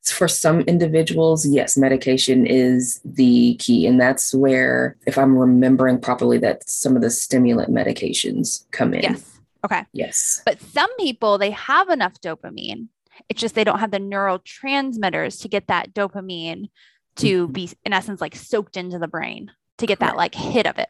For 0.02 0.26
some 0.26 0.62
individuals, 0.62 1.46
yes, 1.46 1.76
medication 1.76 2.46
is 2.46 2.98
the 3.04 3.56
key. 3.56 3.86
And 3.86 4.00
that's 4.00 4.32
where, 4.32 4.96
if 5.06 5.18
I'm 5.18 5.36
remembering 5.36 6.00
properly, 6.00 6.38
that 6.38 6.66
some 6.66 6.96
of 6.96 7.02
the 7.02 7.10
stimulant 7.10 7.68
medications 7.68 8.64
come 8.70 8.94
in. 8.94 9.02
Yes. 9.02 9.38
Okay. 9.66 9.84
Yes. 9.92 10.40
But 10.46 10.58
some 10.62 10.96
people, 10.96 11.36
they 11.36 11.50
have 11.50 11.90
enough 11.90 12.22
dopamine. 12.22 12.88
It's 13.28 13.38
just 13.42 13.54
they 13.54 13.64
don't 13.64 13.80
have 13.80 13.90
the 13.90 14.00
neurotransmitters 14.00 15.42
to 15.42 15.48
get 15.48 15.66
that 15.66 15.92
dopamine 15.92 16.70
to 17.16 17.44
mm-hmm. 17.44 17.52
be, 17.52 17.70
in 17.84 17.92
essence, 17.92 18.22
like 18.22 18.34
soaked 18.34 18.78
into 18.78 18.98
the 18.98 19.08
brain 19.08 19.50
to 19.76 19.86
get 19.86 20.00
that 20.00 20.16
like 20.16 20.34
hit 20.34 20.66
of 20.66 20.78
it 20.78 20.88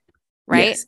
right? 0.53 0.69
Yes. 0.69 0.87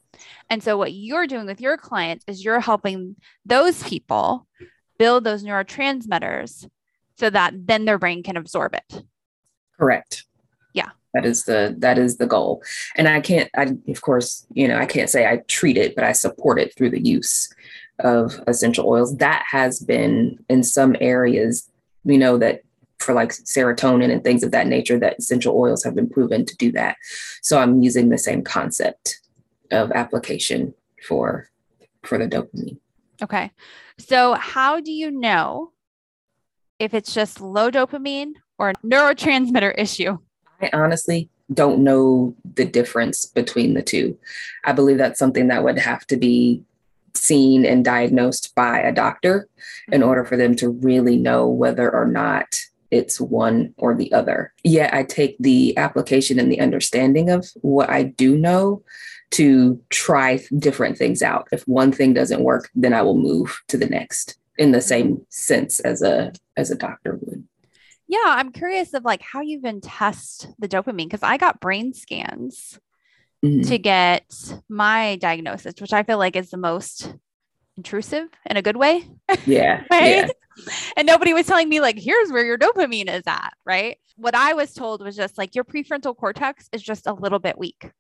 And 0.50 0.62
so 0.62 0.76
what 0.76 0.92
you're 0.92 1.26
doing 1.26 1.46
with 1.46 1.60
your 1.60 1.76
clients 1.76 2.24
is 2.28 2.44
you're 2.44 2.60
helping 2.60 3.16
those 3.44 3.82
people 3.82 4.46
build 4.98 5.24
those 5.24 5.42
neurotransmitters 5.42 6.68
so 7.16 7.30
that 7.30 7.54
then 7.66 7.84
their 7.84 7.98
brain 7.98 8.22
can 8.22 8.36
absorb 8.36 8.74
it. 8.74 9.04
Correct. 9.78 10.24
Yeah. 10.72 10.90
That 11.14 11.24
is 11.24 11.44
the 11.44 11.74
that 11.78 11.98
is 11.98 12.18
the 12.18 12.26
goal. 12.26 12.62
And 12.96 13.08
I 13.08 13.20
can't 13.20 13.50
I 13.56 13.76
of 13.88 14.02
course, 14.02 14.46
you 14.52 14.68
know, 14.68 14.78
I 14.78 14.86
can't 14.86 15.10
say 15.10 15.26
I 15.26 15.38
treat 15.48 15.76
it, 15.76 15.94
but 15.94 16.04
I 16.04 16.12
support 16.12 16.60
it 16.60 16.76
through 16.76 16.90
the 16.90 17.04
use 17.04 17.52
of 18.00 18.38
essential 18.46 18.88
oils. 18.88 19.16
That 19.16 19.44
has 19.50 19.80
been 19.80 20.38
in 20.48 20.62
some 20.62 20.96
areas, 21.00 21.70
we 22.04 22.18
know 22.18 22.36
that 22.38 22.62
for 22.98 23.14
like 23.14 23.30
serotonin 23.30 24.10
and 24.10 24.24
things 24.24 24.42
of 24.42 24.50
that 24.52 24.66
nature 24.66 24.98
that 24.98 25.18
essential 25.18 25.56
oils 25.56 25.84
have 25.84 25.94
been 25.94 26.08
proven 26.08 26.44
to 26.46 26.56
do 26.56 26.72
that. 26.72 26.96
So 27.42 27.58
I'm 27.58 27.82
using 27.82 28.08
the 28.08 28.18
same 28.18 28.42
concept 28.42 29.20
of 29.70 29.90
application 29.92 30.74
for 31.06 31.48
for 32.02 32.18
the 32.18 32.26
dopamine. 32.26 32.78
Okay. 33.22 33.50
So 33.98 34.34
how 34.34 34.80
do 34.80 34.92
you 34.92 35.10
know 35.10 35.72
if 36.78 36.92
it's 36.94 37.14
just 37.14 37.40
low 37.40 37.70
dopamine 37.70 38.32
or 38.58 38.70
a 38.70 38.74
neurotransmitter 38.84 39.74
issue? 39.78 40.18
I 40.60 40.70
honestly 40.72 41.30
don't 41.52 41.82
know 41.84 42.34
the 42.54 42.64
difference 42.64 43.26
between 43.26 43.74
the 43.74 43.82
two. 43.82 44.18
I 44.64 44.72
believe 44.72 44.98
that's 44.98 45.18
something 45.18 45.48
that 45.48 45.62
would 45.64 45.78
have 45.78 46.06
to 46.08 46.16
be 46.16 46.62
seen 47.14 47.64
and 47.64 47.84
diagnosed 47.84 48.54
by 48.54 48.80
a 48.80 48.92
doctor 48.92 49.48
in 49.92 50.00
Mhm. 50.00 50.06
order 50.08 50.24
for 50.24 50.36
them 50.36 50.56
to 50.56 50.68
really 50.68 51.16
know 51.16 51.46
whether 51.46 51.90
or 51.94 52.06
not 52.06 52.58
it's 52.94 53.20
one 53.20 53.74
or 53.76 53.94
the 53.94 54.12
other. 54.12 54.52
Yet 54.62 54.94
I 54.94 55.02
take 55.02 55.36
the 55.40 55.76
application 55.76 56.38
and 56.38 56.50
the 56.50 56.60
understanding 56.60 57.28
of 57.28 57.46
what 57.62 57.90
I 57.90 58.04
do 58.04 58.36
know 58.36 58.82
to 59.32 59.80
try 59.90 60.38
different 60.58 60.96
things 60.96 61.20
out. 61.22 61.48
If 61.50 61.66
one 61.66 61.90
thing 61.90 62.14
doesn't 62.14 62.44
work, 62.44 62.70
then 62.74 62.94
I 62.94 63.02
will 63.02 63.18
move 63.18 63.60
to 63.68 63.76
the 63.76 63.86
next 63.86 64.38
in 64.58 64.70
the 64.70 64.80
same 64.80 65.26
sense 65.28 65.80
as 65.80 66.02
a 66.02 66.32
as 66.56 66.70
a 66.70 66.76
doctor 66.76 67.18
would. 67.20 67.44
Yeah, 68.06 68.22
I'm 68.26 68.52
curious 68.52 68.94
of 68.94 69.04
like 69.04 69.22
how 69.22 69.40
you 69.40 69.58
even 69.58 69.80
test 69.80 70.46
the 70.58 70.68
dopamine 70.68 71.06
because 71.08 71.22
I 71.22 71.36
got 71.36 71.60
brain 71.60 71.94
scans 71.94 72.78
Mhm. 73.44 73.66
to 73.68 73.78
get 73.78 74.24
my 74.68 75.16
diagnosis, 75.16 75.74
which 75.80 75.92
I 75.92 76.02
feel 76.04 76.18
like 76.18 76.36
is 76.36 76.50
the 76.50 76.56
most 76.56 77.12
intrusive 77.76 78.28
in 78.46 78.56
a 78.56 78.62
good 78.62 78.76
way. 78.76 79.08
Yeah. 79.46 79.82
right? 79.90 80.26
Yeah. 80.26 80.28
And 80.96 81.06
nobody 81.06 81.32
was 81.32 81.46
telling 81.46 81.68
me, 81.68 81.80
like, 81.80 81.98
here's 81.98 82.30
where 82.30 82.44
your 82.44 82.56
dopamine 82.58 83.08
is 83.12 83.24
at, 83.26 83.54
right? 83.66 83.96
What 84.16 84.34
I 84.36 84.52
was 84.52 84.72
told 84.72 85.02
was 85.02 85.16
just 85.16 85.36
like, 85.36 85.54
your 85.56 85.64
prefrontal 85.64 86.16
cortex 86.16 86.68
is 86.72 86.82
just 86.82 87.06
a 87.08 87.12
little 87.12 87.40
bit 87.40 87.58
weak. 87.58 87.90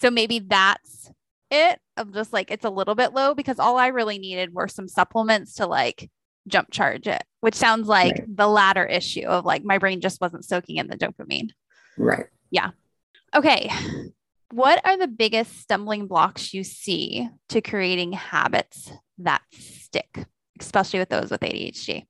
So 0.00 0.10
maybe 0.10 0.38
that's 0.38 1.10
it 1.50 1.80
of 1.96 2.12
just 2.14 2.32
like, 2.32 2.50
it's 2.52 2.64
a 2.64 2.70
little 2.70 2.94
bit 2.94 3.12
low 3.12 3.34
because 3.34 3.58
all 3.58 3.76
I 3.76 3.88
really 3.88 4.18
needed 4.18 4.54
were 4.54 4.68
some 4.68 4.86
supplements 4.86 5.54
to 5.54 5.66
like 5.66 6.08
jump 6.46 6.70
charge 6.70 7.08
it, 7.08 7.24
which 7.40 7.56
sounds 7.56 7.88
like 7.88 8.12
Right. 8.18 8.36
the 8.36 8.46
latter 8.46 8.86
issue 8.86 9.26
of 9.26 9.44
like, 9.44 9.64
my 9.64 9.78
brain 9.78 10.00
just 10.00 10.20
wasn't 10.20 10.44
soaking 10.44 10.76
in 10.76 10.86
the 10.86 10.96
dopamine. 10.96 11.50
Right. 11.96 12.26
Yeah. 12.52 12.70
Okay. 13.34 13.70
What 14.50 14.80
are 14.84 14.96
the 14.96 15.08
biggest 15.08 15.60
stumbling 15.60 16.06
blocks 16.06 16.54
you 16.54 16.64
see 16.64 17.28
to 17.50 17.60
creating 17.60 18.12
habits 18.12 18.90
that 19.18 19.42
stick, 19.52 20.24
especially 20.58 21.00
with 21.00 21.10
those 21.10 21.30
with 21.30 21.40
ADHD? 21.40 21.98
I 21.98 22.06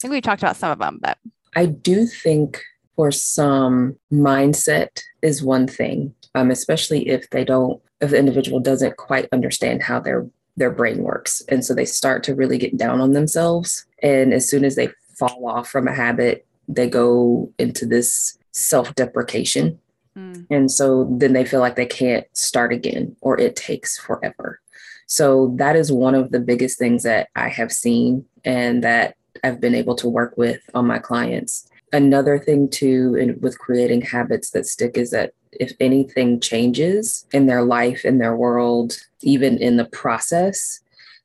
think 0.00 0.12
we 0.12 0.20
talked 0.20 0.42
about 0.42 0.56
some 0.56 0.70
of 0.70 0.78
them, 0.78 0.98
but 1.00 1.18
I 1.56 1.66
do 1.66 2.06
think 2.06 2.62
for 2.94 3.10
some 3.10 3.96
mindset 4.12 5.00
is 5.22 5.42
one 5.42 5.66
thing, 5.66 6.14
um, 6.34 6.50
especially 6.50 7.08
if 7.08 7.28
they 7.30 7.44
don't, 7.44 7.80
if 8.00 8.10
the 8.10 8.18
individual 8.18 8.60
doesn't 8.60 8.96
quite 8.96 9.28
understand 9.32 9.82
how 9.82 10.00
their 10.00 10.28
their 10.56 10.70
brain 10.70 11.02
works, 11.02 11.42
and 11.48 11.64
so 11.64 11.74
they 11.74 11.84
start 11.84 12.24
to 12.24 12.34
really 12.34 12.58
get 12.58 12.76
down 12.76 13.00
on 13.00 13.12
themselves. 13.12 13.86
And 14.02 14.32
as 14.32 14.48
soon 14.48 14.64
as 14.64 14.74
they 14.76 14.88
fall 15.16 15.48
off 15.48 15.68
from 15.68 15.88
a 15.88 15.94
habit, 15.94 16.46
they 16.68 16.88
go 16.88 17.52
into 17.58 17.86
this 17.86 18.38
self 18.52 18.94
deprecation, 18.94 19.78
mm, 20.18 20.46
and 20.50 20.70
so 20.70 21.08
then 21.18 21.32
they 21.32 21.44
feel 21.44 21.60
like 21.60 21.76
they 21.76 21.86
can't 21.86 22.26
start 22.36 22.72
again, 22.72 23.16
or 23.20 23.38
it 23.38 23.56
takes 23.56 23.98
forever. 23.98 24.60
So 25.06 25.54
that 25.56 25.76
is 25.76 25.90
one 25.90 26.14
of 26.14 26.30
the 26.30 26.40
biggest 26.40 26.78
things 26.78 27.02
that 27.04 27.28
I 27.36 27.48
have 27.48 27.72
seen, 27.72 28.24
and 28.44 28.82
that 28.84 29.16
I've 29.44 29.60
been 29.60 29.74
able 29.74 29.94
to 29.96 30.08
work 30.08 30.34
with 30.36 30.60
on 30.74 30.86
my 30.86 30.98
clients. 30.98 31.68
Another 31.92 32.38
thing 32.38 32.68
too, 32.68 33.14
in, 33.14 33.40
with 33.40 33.58
creating 33.58 34.02
habits 34.02 34.50
that 34.50 34.66
stick, 34.66 34.98
is 34.98 35.10
that 35.10 35.32
if 35.52 35.72
anything 35.80 36.40
changes 36.40 37.26
in 37.32 37.46
their 37.46 37.62
life, 37.62 38.04
in 38.04 38.18
their 38.18 38.36
world, 38.36 38.98
even 39.22 39.56
in 39.58 39.76
the 39.76 39.86
process, 39.86 40.80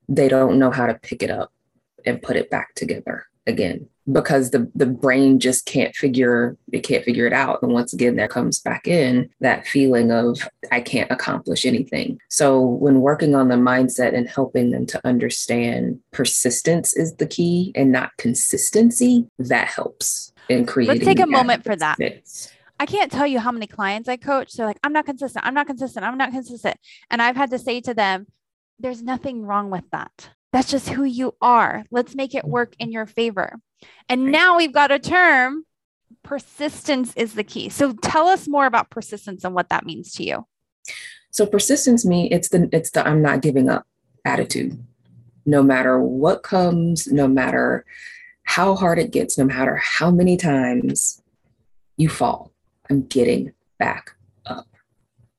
they 0.08 0.30
don't 0.30 0.60
know 0.60 0.72
how 0.72 0.88
to 0.88 0.94
pick 0.96 1.22
it 1.24 1.32
up 1.32 1.52
and 2.06 2.22
put 2.22 2.36
it 2.36 2.50
back 2.50 2.74
together 2.76 3.26
again 3.48 3.88
because 4.12 4.52
the 4.52 4.70
the 4.76 4.86
brain 4.86 5.40
just 5.40 5.66
can't 5.66 5.96
figure 5.96 6.58
it 6.72 6.82
can't 6.82 7.06
figure 7.06 7.26
it 7.26 7.34
out 7.34 7.62
and 7.62 7.72
once 7.72 7.94
again 7.94 8.16
there 8.16 8.28
comes 8.28 8.60
back 8.60 8.88
in 8.88 9.30
that 9.40 9.66
feeling 9.66 10.12
of 10.12 10.48
i 10.72 10.82
can't 10.82 11.10
accomplish 11.12 11.66
anything 11.66 12.20
so 12.30 12.60
when 12.62 13.00
working 13.02 13.34
on 13.34 13.48
the 13.48 13.56
mindset 13.56 14.14
and 14.14 14.28
helping 14.28 14.72
them 14.72 14.86
to 14.86 15.00
understand 15.08 16.00
persistence 16.12 16.94
is 16.96 17.16
the 17.16 17.28
key 17.28 17.72
and 17.76 17.92
not 17.92 18.12
consistency 18.18 19.26
that 19.40 19.68
helps 19.68 20.34
in 20.50 20.66
creating 20.66 21.02
take 21.02 21.20
a 21.20 21.28
moment 21.28 21.64
for 21.64 21.76
that. 21.76 21.98
I 22.80 22.86
can't 22.86 23.12
tell 23.12 23.28
you 23.28 23.40
how 23.40 23.52
many 23.52 23.68
clients 23.68 24.10
I 24.10 24.18
coach. 24.18 24.54
They're 24.54 24.66
like, 24.66 24.80
I'm 24.84 24.94
not 24.94 25.06
consistent. 25.06 25.46
I'm 25.46 25.54
not 25.54 25.68
consistent. 25.68 26.06
I'm 26.06 26.18
not 26.18 26.32
consistent. 26.32 26.78
And 27.10 27.22
I've 27.22 27.36
had 27.36 27.52
to 27.52 27.60
say 27.60 27.82
to 27.82 27.94
them, 27.94 28.28
there's 28.80 29.02
nothing 29.02 29.46
wrong 29.46 29.70
with 29.70 29.90
that. 29.92 30.30
That's 30.54 30.70
just 30.70 30.90
who 30.90 31.04
you 31.04 31.36
are. 31.42 31.84
Let's 31.92 32.16
make 32.16 32.36
it 32.36 32.46
work 32.46 32.76
in 32.78 32.92
your 32.92 33.08
favor. 33.08 33.60
And 34.08 34.32
now 34.32 34.56
we've 34.56 34.72
got 34.72 34.92
a 34.92 35.00
term 35.00 35.66
persistence 36.24 37.12
is 37.16 37.34
the 37.34 37.44
key. 37.44 37.70
So 37.70 37.94
tell 37.94 38.28
us 38.28 38.48
more 38.48 38.68
about 38.68 38.92
persistence 38.92 39.44
and 39.44 39.56
what 39.56 39.70
that 39.70 39.86
means 39.86 40.14
to 40.14 40.24
you. 40.24 40.46
So 41.32 41.48
persistence 41.48 42.06
me, 42.06 42.30
it's 42.30 42.50
the 42.50 42.70
it's 42.72 42.92
the 42.92 43.06
I'm 43.06 43.22
not 43.22 43.42
giving 43.42 43.68
up 43.68 43.88
attitude. 44.24 44.82
No 45.46 45.64
matter 45.64 46.00
what 46.00 46.44
comes, 46.44 47.08
no 47.08 47.28
matter 47.28 47.84
how 48.44 48.76
hard 48.76 49.00
it 49.00 49.12
gets, 49.12 49.38
no 49.38 49.46
matter 49.46 49.76
how 49.78 50.12
many 50.12 50.38
times 50.38 51.22
you 51.98 52.10
fall, 52.10 52.52
I'm 52.90 53.02
getting 53.02 53.54
back 53.80 54.16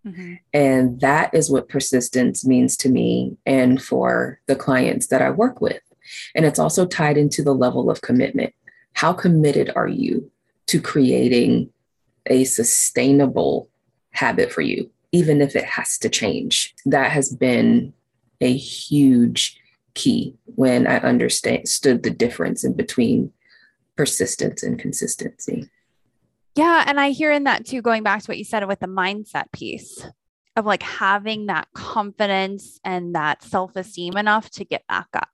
up. 0.07 0.39
And 0.53 1.01
that 1.01 1.35
is 1.35 1.51
what 1.51 1.69
persistence 1.69 2.45
means 2.47 2.77
to 2.79 2.89
me 2.89 3.37
and 3.47 3.83
for 3.83 4.41
the 4.47 4.57
clients 4.57 5.09
that 5.09 5.23
I 5.23 5.31
work 5.31 5.61
with. 5.61 5.81
And 6.35 6.45
it's 6.45 6.59
also 6.59 6.87
tied 6.87 7.17
into 7.17 7.43
the 7.43 7.55
level 7.55 7.91
of 7.91 8.03
commitment. 8.03 8.55
How 8.95 9.13
committed 9.13 9.73
are 9.75 9.89
you 9.89 10.31
to 10.67 10.81
creating 10.81 11.71
a 12.27 12.45
sustainable 12.45 13.69
habit 14.13 14.53
for 14.53 14.61
you, 14.61 14.91
even 15.13 15.41
if 15.41 15.57
it 15.57 15.65
has 15.65 15.99
to 15.99 16.09
change? 16.09 16.75
That 16.87 17.11
has 17.11 17.35
been 17.35 17.93
a 18.41 18.55
huge 18.55 19.59
key 19.95 20.35
when 20.57 20.87
I 20.87 20.99
understood 20.99 22.03
the 22.03 22.11
difference 22.11 22.65
in 22.65 22.75
between 22.75 23.33
persistence 23.97 24.63
and 24.63 24.79
consistency. 24.79 25.71
Yeah. 26.55 26.85
And 26.87 27.01
I 27.01 27.11
hear 27.11 27.33
in 27.33 27.45
that 27.45 27.67
too, 27.67 27.83
going 27.83 28.03
back 28.03 28.23
to 28.23 28.27
what 28.27 28.39
you 28.39 28.45
said 28.45 28.67
with 28.67 28.81
the 28.81 28.87
mindset 28.87 29.51
piece 29.53 30.07
of 30.57 30.67
like 30.67 30.83
having 30.83 31.47
that 31.47 31.69
confidence 31.75 32.79
and 32.85 33.15
that 33.15 33.43
self 33.43 33.75
esteem 33.77 34.17
enough 34.17 34.51
to 34.51 34.65
get 34.65 34.87
back 34.87 35.09
up. 35.15 35.29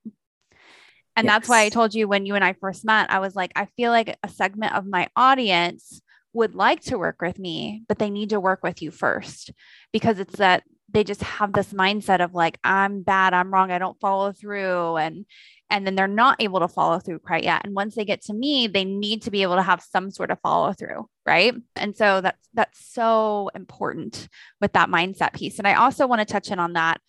And 1.16 1.28
that's 1.28 1.48
why 1.48 1.62
I 1.62 1.68
told 1.68 1.94
you 1.94 2.08
when 2.08 2.24
you 2.24 2.34
and 2.34 2.44
I 2.44 2.54
first 2.54 2.84
met, 2.84 3.10
I 3.10 3.18
was 3.18 3.36
like, 3.36 3.52
I 3.54 3.66
feel 3.76 3.90
like 3.90 4.16
a 4.22 4.28
segment 4.28 4.74
of 4.74 4.86
my 4.86 5.08
audience 5.16 6.00
would 6.32 6.54
like 6.54 6.80
to 6.82 6.98
work 6.98 7.20
with 7.20 7.38
me, 7.38 7.82
but 7.88 7.98
they 7.98 8.08
need 8.08 8.30
to 8.30 8.40
work 8.40 8.60
with 8.62 8.80
you 8.80 8.90
first 8.90 9.50
because 9.92 10.18
it's 10.18 10.36
that 10.36 10.62
they 10.88 11.04
just 11.04 11.22
have 11.22 11.52
this 11.52 11.72
mindset 11.72 12.20
of 12.24 12.34
like, 12.34 12.58
I'm 12.64 13.02
bad, 13.02 13.34
I'm 13.34 13.52
wrong, 13.52 13.70
I 13.70 13.78
don't 13.78 14.00
follow 14.00 14.32
through. 14.32 14.96
And 14.96 15.26
and 15.70 15.86
then 15.86 15.94
they're 15.94 16.08
not 16.08 16.40
able 16.40 16.60
to 16.60 16.68
follow 16.68 16.98
through 16.98 17.20
quite 17.20 17.44
yet. 17.44 17.62
And 17.64 17.74
once 17.74 17.94
they 17.94 18.04
get 18.04 18.22
to 18.22 18.34
me, 18.34 18.66
they 18.66 18.84
need 18.84 19.22
to 19.22 19.30
be 19.30 19.42
able 19.42 19.56
to 19.56 19.62
have 19.62 19.82
some 19.82 20.10
sort 20.10 20.30
of 20.30 20.40
follow 20.40 20.72
through, 20.72 21.08
right? 21.24 21.54
And 21.76 21.96
so 21.96 22.20
that's 22.20 22.48
that's 22.52 22.84
so 22.92 23.50
important 23.54 24.28
with 24.60 24.72
that 24.72 24.88
mindset 24.88 25.32
piece. 25.32 25.58
And 25.58 25.68
I 25.68 25.74
also 25.74 26.06
want 26.06 26.20
to 26.20 26.30
touch 26.30 26.50
in 26.50 26.58
on 26.58 26.72
that 26.74 27.00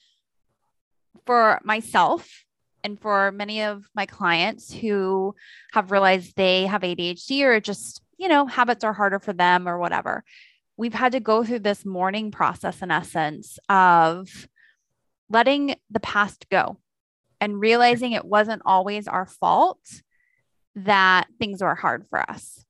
for 1.26 1.60
myself 1.64 2.46
and 2.84 3.00
for 3.00 3.32
many 3.32 3.64
of 3.64 3.84
my 3.96 4.06
clients 4.06 4.72
who 4.74 5.36
have 5.74 5.92
realized 5.92 6.36
they 6.36 6.66
have 6.66 6.82
ADHD 6.82 7.44
or 7.44 7.60
just, 7.60 8.02
you 8.18 8.28
know, 8.28 8.46
habits 8.46 8.84
are 8.84 8.94
harder 8.94 9.20
for 9.20 9.34
them 9.34 9.68
or 9.68 9.78
whatever. 9.78 10.24
We've 10.78 10.94
had 10.94 11.12
to 11.12 11.20
go 11.20 11.44
through 11.44 11.60
this 11.60 11.86
mourning 11.86 12.32
process 12.32 12.82
in 12.82 12.92
essence 12.92 13.60
of 13.70 14.48
letting 15.30 15.76
the 15.90 16.00
past 16.00 16.48
go 16.50 16.78
and 17.42 17.60
realizing 17.60 18.14
it 18.14 18.24
wasn't 18.24 18.62
always 18.66 19.08
our 19.08 19.26
fault 19.26 19.80
that 20.76 21.28
things 21.40 21.62
were 21.62 21.76
hard 21.76 22.06
for 22.10 22.20
us. 22.30 22.64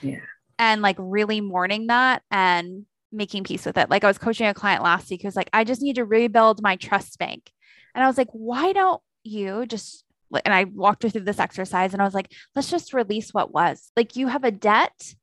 Yeah. 0.00 0.24
And 0.58 0.82
like 0.82 0.96
really 0.98 1.40
mourning 1.40 1.88
that 1.88 2.22
and 2.30 2.86
making 3.12 3.44
peace 3.44 3.66
with 3.66 3.76
it. 3.76 3.90
Like 3.90 4.02
I 4.02 4.08
was 4.08 4.18
coaching 4.18 4.46
a 4.46 4.54
client 4.54 4.82
last 4.82 5.10
week 5.10 5.22
who 5.22 5.28
was 5.28 5.36
like, 5.36 5.50
I 5.52 5.64
just 5.64 5.82
need 5.82 5.96
to 5.96 6.04
rebuild 6.04 6.62
my 6.62 6.76
trust 6.76 7.18
bank. 7.18 7.50
And 7.94 8.02
I 8.02 8.06
was 8.06 8.18
like, 8.18 8.30
why 8.32 8.72
don't 8.72 9.02
you 9.22 9.66
just 9.66 10.04
and 10.44 10.52
I 10.52 10.64
walked 10.64 11.04
her 11.04 11.08
through 11.10 11.22
this 11.22 11.38
exercise 11.38 11.92
and 11.92 12.02
I 12.02 12.04
was 12.04 12.14
like, 12.14 12.32
let's 12.56 12.70
just 12.70 12.92
release 12.92 13.32
what 13.32 13.52
was. 13.52 13.92
Like 13.96 14.16
you 14.16 14.26
have 14.26 14.42
a 14.42 14.50
debt. 14.50 15.14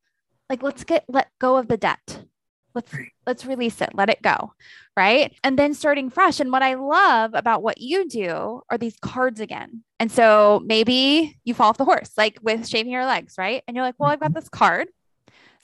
Like 0.50 0.63
let's 0.63 0.84
get 0.84 1.04
let 1.10 1.28
go 1.39 1.58
of 1.58 1.67
the 1.67 1.78
debt. 1.78 2.24
Let's 2.73 2.93
let's 3.25 3.45
release 3.45 3.81
it. 3.81 3.89
Let 3.93 4.10
it 4.10 4.21
go. 4.21 4.53
Right. 4.95 5.34
And 5.43 5.57
then 5.57 5.73
starting 5.73 6.10
fresh. 6.10 6.39
And 6.39 6.51
what 6.51 6.63
I 6.63 6.75
love 6.75 7.31
about 7.34 7.63
what 7.63 7.79
you 7.79 8.07
do 8.07 8.62
are 8.69 8.77
these 8.77 8.97
cards 9.01 9.39
again. 9.39 9.84
And 9.99 10.12
so 10.12 10.62
maybe 10.65 11.39
you 11.43 11.53
fall 11.53 11.69
off 11.69 11.77
the 11.77 11.86
horse, 11.86 12.12
like 12.17 12.39
with 12.41 12.67
shaving 12.67 12.91
your 12.91 13.05
legs, 13.05 13.36
right? 13.38 13.63
And 13.67 13.75
you're 13.75 13.86
like, 13.86 13.95
well, 13.97 14.10
I've 14.10 14.19
got 14.19 14.31
mm-hmm. 14.31 14.39
this 14.39 14.49
card. 14.49 14.88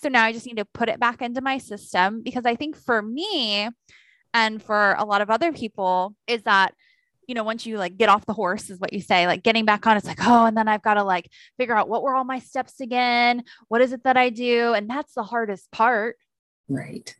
So 0.02 0.10
now 0.10 0.24
I 0.24 0.32
just 0.32 0.46
need 0.46 0.58
to 0.58 0.65
put 0.65 0.89
it 0.89 1.00
back 1.00 1.22
into 1.22 1.41
my 1.41 1.58
system 1.58 2.22
because 2.22 2.46
I 2.46 2.56
think 2.56 2.76
for 2.78 3.02
me 3.02 3.70
and 4.34 4.62
for 4.62 4.93
a 4.98 5.06
lot 5.06 5.22
of 5.22 5.30
other 5.30 5.52
people 5.52 6.15
is 6.28 6.43
that 6.43 6.74
you 7.28 7.36
know, 7.36 7.43
once 7.43 7.65
you 7.65 7.78
like 7.78 7.98
get 7.98 8.10
off 8.10 8.26
the 8.26 8.34
horse 8.34 8.70
is 8.70 8.80
what 8.80 8.93
you 8.93 9.02
say, 9.02 9.28
like 9.28 9.43
getting 9.43 9.65
back 9.65 9.86
on, 9.86 9.98
it's 9.98 10.08
like, 10.08 10.26
oh, 10.26 10.46
and 10.46 10.56
then 10.56 10.70
I've 10.70 10.82
got 10.82 10.93
to 10.93 11.04
like 11.04 11.30
figure 11.58 11.76
out 11.76 11.89
what 11.89 12.02
were 12.02 12.15
all 12.15 12.24
my 12.24 12.39
steps 12.39 12.80
again? 12.80 13.43
What 13.67 13.82
is 13.82 13.91
it 13.91 14.04
that 14.06 14.15
I 14.15 14.30
do? 14.30 14.74
And 14.74 14.89
that's 14.89 15.13
the 15.13 15.24
hardest 15.24 15.70
part. 15.72 16.15
Right. 16.70 17.16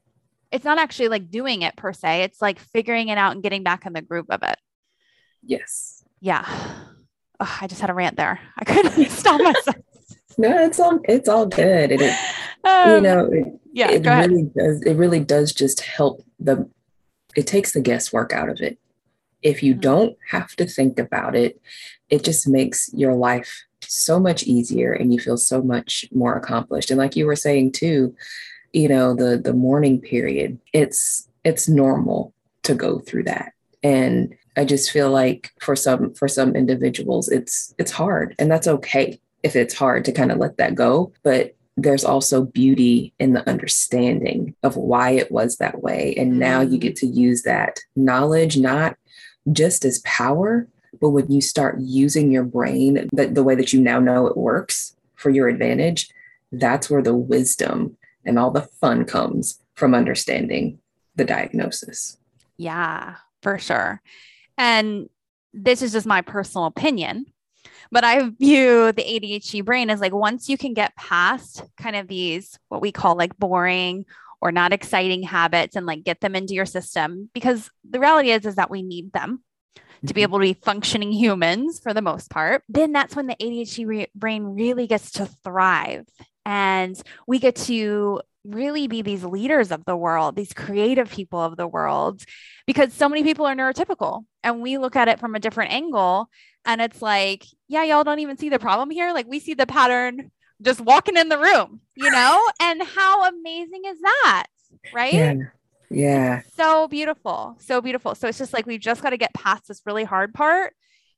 It's 0.52 0.66
not 0.66 0.80
actually 0.80 1.10
like 1.10 1.30
doing 1.30 1.62
it 1.62 1.76
per 1.76 1.94
se. 1.94 2.24
It's 2.24 2.42
like 2.42 2.60
figuring 2.60 3.10
it 3.10 3.18
out 3.18 3.34
and 3.34 3.44
getting 3.44 3.64
back 3.64 3.86
in 3.86 3.94
the 3.94 4.02
groove 4.02 4.30
of 4.30 4.44
it. 4.44 4.58
Yes. 5.44 6.04
Yeah. 6.20 6.46
Oh, 7.40 7.58
I 7.62 7.68
just 7.68 7.82
had 7.82 7.90
a 7.90 7.94
rant 7.94 8.18
there. 8.18 8.40
I 8.58 8.66
couldn't 8.66 9.10
stop 9.10 9.42
myself. 9.42 9.76
no, 10.38 10.64
it's 10.64 10.80
all 10.80 11.00
it's 11.04 11.30
all 11.30 11.46
good. 11.46 11.92
It, 11.92 12.20
um, 12.64 12.96
you 12.96 13.02
know, 13.02 13.30
it, 13.32 13.46
yeah, 13.74 13.92
it 13.92 14.06
really 14.06 14.44
does. 14.44 14.82
It 14.82 14.96
really 14.96 15.20
does 15.20 15.54
just 15.54 15.82
help 15.82 16.24
the. 16.40 16.70
It 17.36 17.46
takes 17.46 17.74
the 17.74 17.82
guesswork 17.82 18.34
out 18.34 18.50
of 18.50 18.62
it. 18.62 18.80
If 19.44 19.62
you 19.62 19.74
mm-hmm. 19.74 19.82
don't 19.82 20.18
have 20.30 20.56
to 20.56 20.66
think 20.66 20.98
about 20.98 21.36
it, 21.36 21.62
it 22.10 22.24
just 22.24 22.48
makes 22.48 22.90
your 22.94 23.14
life 23.14 23.66
so 23.82 24.20
much 24.20 24.44
easier, 24.44 24.94
and 24.94 25.14
you 25.14 25.20
feel 25.20 25.38
so 25.38 25.62
much 25.62 26.06
more 26.12 26.36
accomplished. 26.36 26.90
And 26.90 26.98
like 26.98 27.16
you 27.16 27.28
were 27.28 27.36
saying 27.36 27.74
too, 27.74 28.16
you 28.74 28.88
know, 28.88 29.14
the 29.14 29.38
the 29.38 29.54
mourning 29.54 30.02
period. 30.02 30.60
It's 30.74 31.28
it's 31.44 31.68
normal 31.68 32.34
to 32.64 32.76
go 32.76 33.00
through 33.00 33.24
that, 33.24 33.54
and 33.84 34.36
I 34.56 34.66
just 34.66 34.92
feel 34.92 35.12
like 35.12 35.52
for 35.60 35.76
some 35.76 36.14
for 36.14 36.28
some 36.28 36.56
individuals, 36.56 37.30
it's 37.30 37.74
it's 37.78 37.92
hard, 37.92 38.36
and 38.40 38.52
that's 38.52 38.68
okay 38.68 39.20
if 39.44 39.56
it's 39.56 39.76
hard 39.76 40.04
to 40.06 40.12
kind 40.12 40.32
of 40.32 40.40
let 40.40 40.58
that 40.58 40.76
go. 40.76 41.14
But 41.24 41.56
there's 41.78 42.04
also 42.04 42.44
beauty 42.44 43.14
in 43.20 43.34
the 43.34 43.48
understanding 43.48 44.56
of 44.64 44.76
why 44.76 45.12
it 45.12 45.32
was 45.32 45.58
that 45.58 45.84
way. 45.84 46.16
And 46.18 46.40
now 46.40 46.62
you 46.62 46.80
get 46.80 46.96
mm-hmm. 46.96 47.14
to 47.14 47.20
use 47.20 47.44
that 47.44 47.80
knowledge 47.96 48.58
not 48.58 48.98
just 49.52 49.86
as 49.86 50.00
power, 50.00 50.68
but 51.00 51.12
when 51.12 51.32
you 51.32 51.40
start 51.40 51.80
using 51.80 52.32
your 52.32 52.44
brain 52.44 53.08
the, 53.14 53.28
the 53.28 53.44
way 53.44 53.56
that 53.56 53.72
you 53.72 53.80
now 53.80 54.00
know 54.00 54.26
it 54.26 54.36
works 54.36 54.96
for 55.16 55.30
your 55.30 55.48
advantage, 55.48 56.10
that's 56.52 56.90
where 56.90 57.04
the 57.04 57.16
wisdom 57.16 57.97
and 58.28 58.38
all 58.38 58.52
the 58.52 58.62
fun 58.62 59.06
comes 59.06 59.60
from 59.76 59.96
understanding 59.96 60.80
the 61.16 61.26
diagnosis. 61.26 62.18
Yeah, 62.58 63.16
for 63.42 63.58
sure. 63.58 64.02
And 64.58 65.10
this 65.54 65.82
is 65.82 65.94
just 65.94 66.06
my 66.06 66.22
personal 66.22 66.66
opinion. 66.66 67.26
But 67.92 68.04
I 68.04 68.30
view 68.30 68.92
the 68.92 69.04
ADHD 69.04 69.64
brain 69.64 69.90
as 69.90 70.02
like 70.02 70.14
once 70.14 70.50
you 70.50 70.58
can 70.58 70.74
get 70.74 70.96
past 70.96 71.64
kind 71.78 71.96
of 71.96 72.08
these, 72.08 72.60
what 72.68 72.82
we 72.82 72.92
call 72.92 73.16
like 73.16 73.38
boring 73.38 74.06
or 74.42 74.52
not 74.52 74.74
exciting 74.74 75.24
habits 75.24 75.76
and 75.76 75.86
like 75.86 76.04
get 76.04 76.20
them 76.20 76.36
into 76.36 76.54
your 76.54 76.66
system, 76.66 77.30
because 77.34 77.72
the 77.90 78.00
reality 78.00 78.32
is, 78.32 78.46
is 78.46 78.56
that 78.56 78.70
we 78.70 78.82
need 78.82 79.14
them 79.14 79.42
to 80.06 80.14
be 80.14 80.22
mm-hmm. 80.22 80.30
able 80.30 80.40
to 80.40 80.54
be 80.54 80.62
functioning 80.62 81.12
humans 81.12 81.80
for 81.80 81.94
the 81.94 82.02
most 82.02 82.30
part, 82.30 82.64
then 82.70 82.92
that's 82.92 83.16
when 83.16 83.28
the 83.28 83.36
ADHD 83.36 83.88
re- 83.88 84.12
brain 84.14 84.44
really 84.44 84.86
gets 84.86 85.12
to 85.12 85.26
thrive. 85.26 86.06
And 86.48 87.00
we 87.28 87.40
get 87.40 87.58
to 87.58 88.22
really 88.46 88.88
be 88.88 89.02
these 89.02 89.26
leaders 89.26 89.70
of 89.70 89.84
the 89.84 89.98
world, 89.98 90.38
these 90.38 90.54
creative 90.54 91.12
people 91.12 91.42
of 91.42 91.58
the 91.58 91.68
world, 91.68 92.24
because 92.66 92.94
so 92.94 93.10
many 93.10 93.22
people 93.22 93.46
are 93.46 93.54
neurotypical 93.54 94.24
and 94.46 94.62
we 94.62 94.78
look 94.78 94.96
at 94.96 95.10
it 95.10 95.20
from 95.20 95.36
a 95.36 95.42
different 95.42 95.74
angle. 95.74 96.30
And 96.64 96.80
it's 96.80 97.02
like, 97.02 97.46
yeah, 97.68 97.84
y'all 97.84 98.06
don't 98.06 98.20
even 98.20 98.38
see 98.38 98.48
the 98.48 98.60
problem 98.60 98.90
here. 98.90 99.12
Like 99.12 99.28
we 99.28 99.40
see 99.40 99.56
the 99.56 99.68
pattern 99.68 100.32
just 100.62 100.80
walking 100.80 101.18
in 101.18 101.28
the 101.28 101.38
room, 101.38 101.82
you 101.96 102.10
know? 102.10 102.42
and 102.62 102.82
how 102.82 103.26
amazing 103.28 103.82
is 103.86 104.00
that? 104.00 104.48
Right? 104.94 105.14
Yeah. 105.14 105.34
yeah. 105.90 106.42
So 106.56 106.88
beautiful. 106.88 107.58
So 107.60 107.82
beautiful. 107.82 108.16
So 108.16 108.30
it's 108.30 108.38
just 108.38 108.54
like 108.54 108.66
we've 108.66 108.80
just 108.80 109.04
got 109.04 109.10
to 109.10 109.18
get 109.18 109.34
past 109.34 109.68
this 109.68 109.82
really 109.86 110.06
hard 110.06 110.34
part 110.34 110.77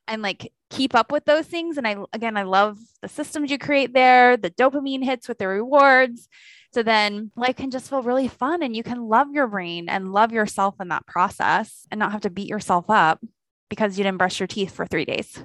and 0.09 0.21
like 0.21 0.51
keep 0.69 0.95
up 0.95 1.11
with 1.11 1.25
those 1.25 1.45
things. 1.45 1.77
And 1.77 1.87
I, 1.87 1.97
again, 2.11 2.35
I 2.35 2.43
love 2.43 2.77
the 3.01 3.07
systems 3.07 3.51
you 3.51 3.57
create 3.57 3.93
there, 3.93 4.35
the 4.35 4.51
dopamine 4.51 5.03
hits 5.03 5.27
with 5.27 5.37
the 5.37 5.47
rewards. 5.47 6.27
So 6.73 6.83
then 6.83 7.31
life 7.35 7.55
can 7.55 7.71
just 7.71 7.89
feel 7.89 8.03
really 8.03 8.27
fun 8.27 8.61
and 8.61 8.75
you 8.75 8.83
can 8.83 9.07
love 9.07 9.31
your 9.31 9.47
brain 9.47 9.89
and 9.89 10.11
love 10.11 10.31
yourself 10.31 10.75
in 10.79 10.89
that 10.89 11.07
process 11.07 11.87
and 11.89 11.99
not 11.99 12.11
have 12.11 12.21
to 12.21 12.29
beat 12.29 12.47
yourself 12.49 12.85
up 12.89 13.19
because 13.69 13.97
you 13.97 14.03
didn't 14.03 14.17
brush 14.17 14.39
your 14.39 14.47
teeth 14.47 14.73
for 14.73 14.85
three 14.85 15.05
days. 15.05 15.41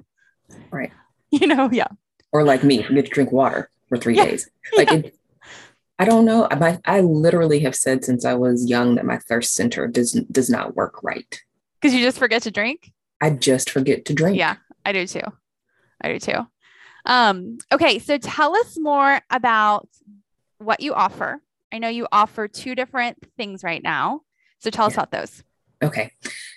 Right. 0.70 0.92
You 1.30 1.48
know, 1.48 1.68
yeah. 1.72 1.88
Or 2.30 2.44
like 2.44 2.62
me, 2.62 2.84
forget 2.84 3.06
to 3.06 3.10
drink 3.10 3.32
water 3.32 3.68
for 3.88 3.98
three 3.98 4.14
yeah. 4.14 4.26
days. 4.26 4.48
Like 4.76 4.88
yeah. 4.88 4.98
it, 4.98 5.18
I 5.98 6.04
don't 6.04 6.24
know. 6.24 6.46
I, 6.48 6.78
I 6.84 7.00
literally 7.00 7.58
have 7.60 7.74
said 7.74 8.04
since 8.04 8.24
I 8.24 8.34
was 8.34 8.70
young 8.70 8.94
that 8.94 9.04
my 9.04 9.18
thirst 9.18 9.52
center 9.52 9.88
does 9.88 10.12
does 10.12 10.48
not 10.48 10.76
work 10.76 11.02
right. 11.02 11.40
Because 11.80 11.92
you 11.92 12.04
just 12.04 12.20
forget 12.20 12.42
to 12.42 12.52
drink? 12.52 12.92
I 13.20 13.30
just 13.30 13.70
forget 13.70 14.04
to 14.06 14.14
drink. 14.14 14.36
Yeah, 14.36 14.56
I 14.84 14.92
do 14.92 15.06
too. 15.06 15.22
I 16.00 16.12
do 16.12 16.18
too. 16.18 16.46
Um, 17.06 17.58
okay, 17.72 17.98
so 17.98 18.18
tell 18.18 18.56
us 18.56 18.78
more 18.78 19.20
about 19.30 19.88
what 20.58 20.80
you 20.80 20.94
offer. 20.94 21.40
I 21.72 21.78
know 21.78 21.88
you 21.88 22.06
offer 22.12 22.48
two 22.48 22.74
different 22.74 23.18
things 23.36 23.62
right 23.62 23.82
now. 23.82 24.22
So 24.60 24.70
tell 24.70 24.86
us 24.86 24.92
yeah. 24.92 25.00
about 25.00 25.10
those. 25.10 25.42
Okay. 25.82 26.12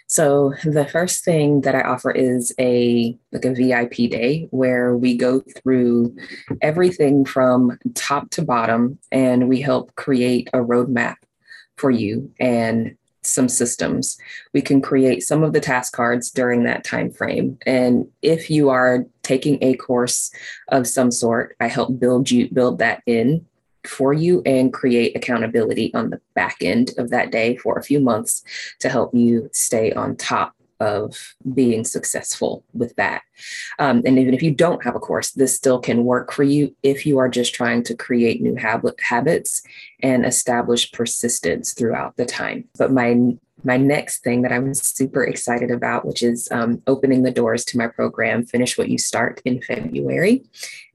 So 0.07 0.53
the 0.63 0.85
first 0.85 1.25
thing 1.25 1.61
that 1.61 1.75
I 1.75 1.81
offer 1.81 2.11
is 2.11 2.53
a 2.59 3.17
like 3.33 3.43
a 3.43 3.53
VIP 3.53 4.09
day 4.09 4.47
where 4.51 4.95
we 4.95 5.17
go 5.17 5.41
through 5.41 6.15
everything 6.61 7.25
from 7.25 7.77
top 7.93 8.29
to 8.31 8.41
bottom 8.41 8.99
and 9.11 9.49
we 9.49 9.59
help 9.59 9.93
create 9.95 10.49
a 10.53 10.59
roadmap 10.59 11.15
for 11.77 11.91
you 11.91 12.31
and 12.39 12.95
some 13.27 13.49
systems. 13.49 14.17
We 14.53 14.61
can 14.61 14.81
create 14.81 15.23
some 15.23 15.43
of 15.43 15.53
the 15.53 15.59
task 15.59 15.93
cards 15.93 16.31
during 16.31 16.63
that 16.63 16.83
time 16.83 17.11
frame. 17.11 17.57
And 17.65 18.07
if 18.21 18.49
you 18.49 18.69
are 18.69 19.05
taking 19.23 19.57
a 19.61 19.75
course 19.75 20.31
of 20.69 20.87
some 20.87 21.11
sort, 21.11 21.55
I 21.59 21.67
help 21.67 21.99
build 21.99 22.31
you 22.31 22.49
build 22.49 22.79
that 22.79 23.03
in 23.05 23.45
for 23.85 24.13
you 24.13 24.41
and 24.45 24.73
create 24.73 25.15
accountability 25.15 25.93
on 25.93 26.09
the 26.09 26.19
back 26.35 26.57
end 26.61 26.91
of 26.97 27.09
that 27.09 27.31
day 27.31 27.55
for 27.57 27.77
a 27.77 27.83
few 27.83 27.99
months 27.99 28.43
to 28.79 28.89
help 28.89 29.13
you 29.13 29.49
stay 29.53 29.93
on 29.93 30.15
top 30.15 30.56
of 30.79 31.35
being 31.53 31.83
successful 31.83 32.63
with 32.73 32.95
that. 32.95 33.21
Um, 33.79 34.01
and 34.05 34.17
even 34.19 34.33
if 34.33 34.41
you 34.41 34.51
don't 34.51 34.83
have 34.83 34.95
a 34.95 34.99
course, 34.99 35.31
this 35.31 35.55
still 35.55 35.79
can 35.79 36.03
work 36.03 36.31
for 36.31 36.43
you 36.43 36.75
if 36.83 37.05
you 37.05 37.17
are 37.17 37.29
just 37.29 37.53
trying 37.53 37.83
to 37.83 37.95
create 37.95 38.41
new 38.41 38.55
habit, 38.55 38.99
habits 39.01 39.61
and 40.01 40.25
establish 40.25 40.91
persistence 40.91 41.73
throughout 41.73 42.17
the 42.17 42.25
time. 42.25 42.65
But 42.77 42.91
my 42.91 43.37
my 43.63 43.77
next 43.77 44.23
thing 44.23 44.43
that 44.43 44.51
I'm 44.51 44.73
super 44.73 45.23
excited 45.23 45.71
about, 45.71 46.05
which 46.05 46.21
is 46.21 46.47
um, 46.51 46.81
opening 46.85 47.23
the 47.23 47.31
doors 47.31 47.65
to 47.65 47.77
my 47.77 47.87
program, 47.87 48.45
Finish 48.45 48.77
What 48.77 48.89
You 48.89 48.97
Start 48.97 49.41
in 49.45 49.61
February. 49.61 50.43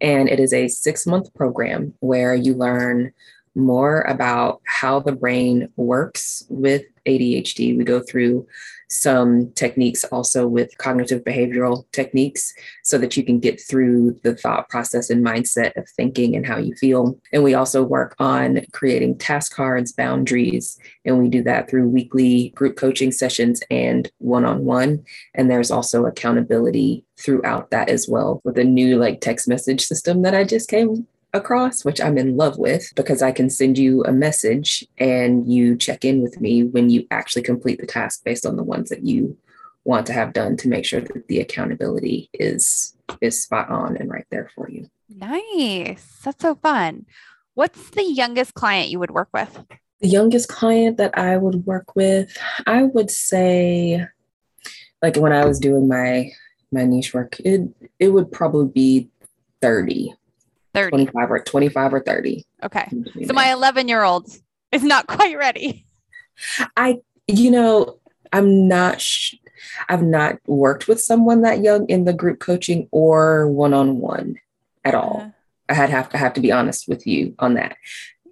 And 0.00 0.28
it 0.28 0.38
is 0.38 0.52
a 0.52 0.68
six 0.68 1.06
month 1.06 1.34
program 1.34 1.94
where 2.00 2.34
you 2.34 2.54
learn 2.54 3.12
more 3.54 4.02
about 4.02 4.62
how 4.64 5.00
the 5.00 5.12
brain 5.12 5.68
works 5.76 6.44
with 6.48 6.84
ADHD. 7.06 7.76
We 7.76 7.84
go 7.84 8.00
through 8.00 8.46
some 8.92 9.50
techniques 9.52 10.04
also 10.04 10.46
with 10.46 10.76
cognitive 10.78 11.24
behavioral 11.24 11.84
techniques 11.92 12.52
so 12.82 12.98
that 12.98 13.16
you 13.16 13.24
can 13.24 13.40
get 13.40 13.60
through 13.60 14.18
the 14.22 14.34
thought 14.36 14.68
process 14.68 15.08
and 15.10 15.24
mindset 15.24 15.74
of 15.76 15.88
thinking 15.96 16.36
and 16.36 16.46
how 16.46 16.58
you 16.58 16.74
feel. 16.74 17.18
And 17.32 17.42
we 17.42 17.54
also 17.54 17.82
work 17.82 18.14
on 18.18 18.60
creating 18.72 19.18
task 19.18 19.54
cards, 19.54 19.92
boundaries, 19.92 20.78
and 21.04 21.18
we 21.18 21.28
do 21.28 21.42
that 21.44 21.70
through 21.70 21.88
weekly 21.88 22.50
group 22.50 22.76
coaching 22.76 23.12
sessions 23.12 23.62
and 23.70 24.10
one 24.18 24.44
on 24.44 24.64
one. 24.64 25.04
And 25.34 25.50
there's 25.50 25.70
also 25.70 26.04
accountability 26.04 27.04
throughout 27.18 27.70
that 27.70 27.88
as 27.88 28.08
well 28.08 28.40
with 28.44 28.58
a 28.58 28.64
new 28.64 28.98
like 28.98 29.20
text 29.20 29.48
message 29.48 29.84
system 29.86 30.22
that 30.22 30.34
I 30.34 30.44
just 30.44 30.68
came 30.68 31.06
across, 31.32 31.84
which 31.84 32.00
I'm 32.00 32.18
in 32.18 32.36
love 32.36 32.58
with 32.58 32.92
because 32.94 33.22
I 33.22 33.32
can 33.32 33.48
send 33.48 33.78
you 33.78 34.04
a 34.04 34.12
message 34.12 34.86
and 34.98 35.50
you 35.50 35.76
check 35.76 36.04
in 36.04 36.22
with 36.22 36.40
me 36.40 36.64
when 36.64 36.90
you 36.90 37.06
actually 37.10 37.42
complete 37.42 37.80
the 37.80 37.86
task 37.86 38.24
based 38.24 38.46
on 38.46 38.56
the 38.56 38.62
ones 38.62 38.90
that 38.90 39.04
you 39.04 39.36
want 39.84 40.06
to 40.06 40.12
have 40.12 40.32
done 40.32 40.56
to 40.58 40.68
make 40.68 40.84
sure 40.84 41.00
that 41.00 41.26
the 41.28 41.40
accountability 41.40 42.30
is 42.32 42.94
is 43.20 43.42
spot 43.42 43.68
on 43.68 43.96
and 43.96 44.10
right 44.10 44.26
there 44.30 44.50
for 44.54 44.70
you. 44.70 44.88
Nice. 45.08 46.20
That's 46.24 46.42
so 46.42 46.54
fun. 46.54 47.06
What's 47.54 47.90
the 47.90 48.04
youngest 48.04 48.54
client 48.54 48.90
you 48.90 48.98
would 48.98 49.10
work 49.10 49.28
with? 49.32 49.64
The 50.00 50.08
youngest 50.08 50.48
client 50.48 50.96
that 50.96 51.16
I 51.16 51.36
would 51.36 51.66
work 51.66 51.94
with, 51.94 52.36
I 52.66 52.84
would 52.84 53.10
say, 53.10 54.06
like 55.00 55.16
when 55.16 55.32
I 55.32 55.44
was 55.44 55.58
doing 55.58 55.88
my 55.88 56.30
my 56.70 56.84
niche 56.84 57.12
work, 57.12 57.38
it 57.40 57.62
it 57.98 58.08
would 58.08 58.32
probably 58.32 58.68
be 58.68 59.08
30. 59.60 60.14
30. 60.74 60.90
25 60.90 61.30
or 61.30 61.38
25 61.40 61.94
or 61.94 62.00
30. 62.00 62.46
Okay. 62.64 62.88
So 63.26 63.32
my 63.32 63.52
11 63.52 63.88
year 63.88 64.02
old 64.02 64.28
is 64.70 64.82
not 64.82 65.06
quite 65.06 65.36
ready. 65.36 65.86
I, 66.76 66.98
you 67.26 67.50
know, 67.50 67.98
I'm 68.32 68.68
not, 68.68 69.00
sh- 69.00 69.34
I've 69.88 70.02
not 70.02 70.38
worked 70.46 70.88
with 70.88 71.00
someone 71.00 71.42
that 71.42 71.62
young 71.62 71.88
in 71.88 72.04
the 72.04 72.12
group 72.12 72.40
coaching 72.40 72.88
or 72.90 73.48
one 73.48 73.74
on 73.74 73.98
one 73.98 74.36
at 74.84 74.94
all. 74.94 75.22
Uh, 75.24 75.30
I 75.68 75.74
had 75.74 75.90
have 75.90 76.08
to 76.10 76.18
have 76.18 76.34
to 76.34 76.40
be 76.40 76.52
honest 76.52 76.88
with 76.88 77.06
you 77.06 77.34
on 77.38 77.54
that. 77.54 77.76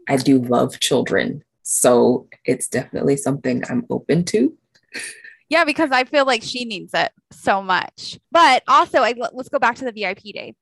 I 0.09 0.17
do 0.17 0.39
love 0.39 0.81
children, 0.81 1.45
so 1.63 2.27
it's 2.45 2.69
definitely 2.69 3.17
something 3.17 3.63
I'm 3.71 3.87
open 3.89 4.25
to. 4.27 4.57
Yeah, 5.49 5.65
because 5.65 5.91
I 5.91 6.05
feel 6.05 6.27
like 6.27 6.43
she 6.43 6.65
needs 6.65 6.93
it 6.95 7.13
so 7.33 7.63
much. 7.63 8.19
But 8.31 8.63
also, 8.69 9.01
I, 9.01 9.15
let's 9.33 9.49
go 9.49 9.59
back 9.59 9.77
to 9.77 9.85
the 9.85 9.93
VIP 9.93 10.35
day. 10.35 10.55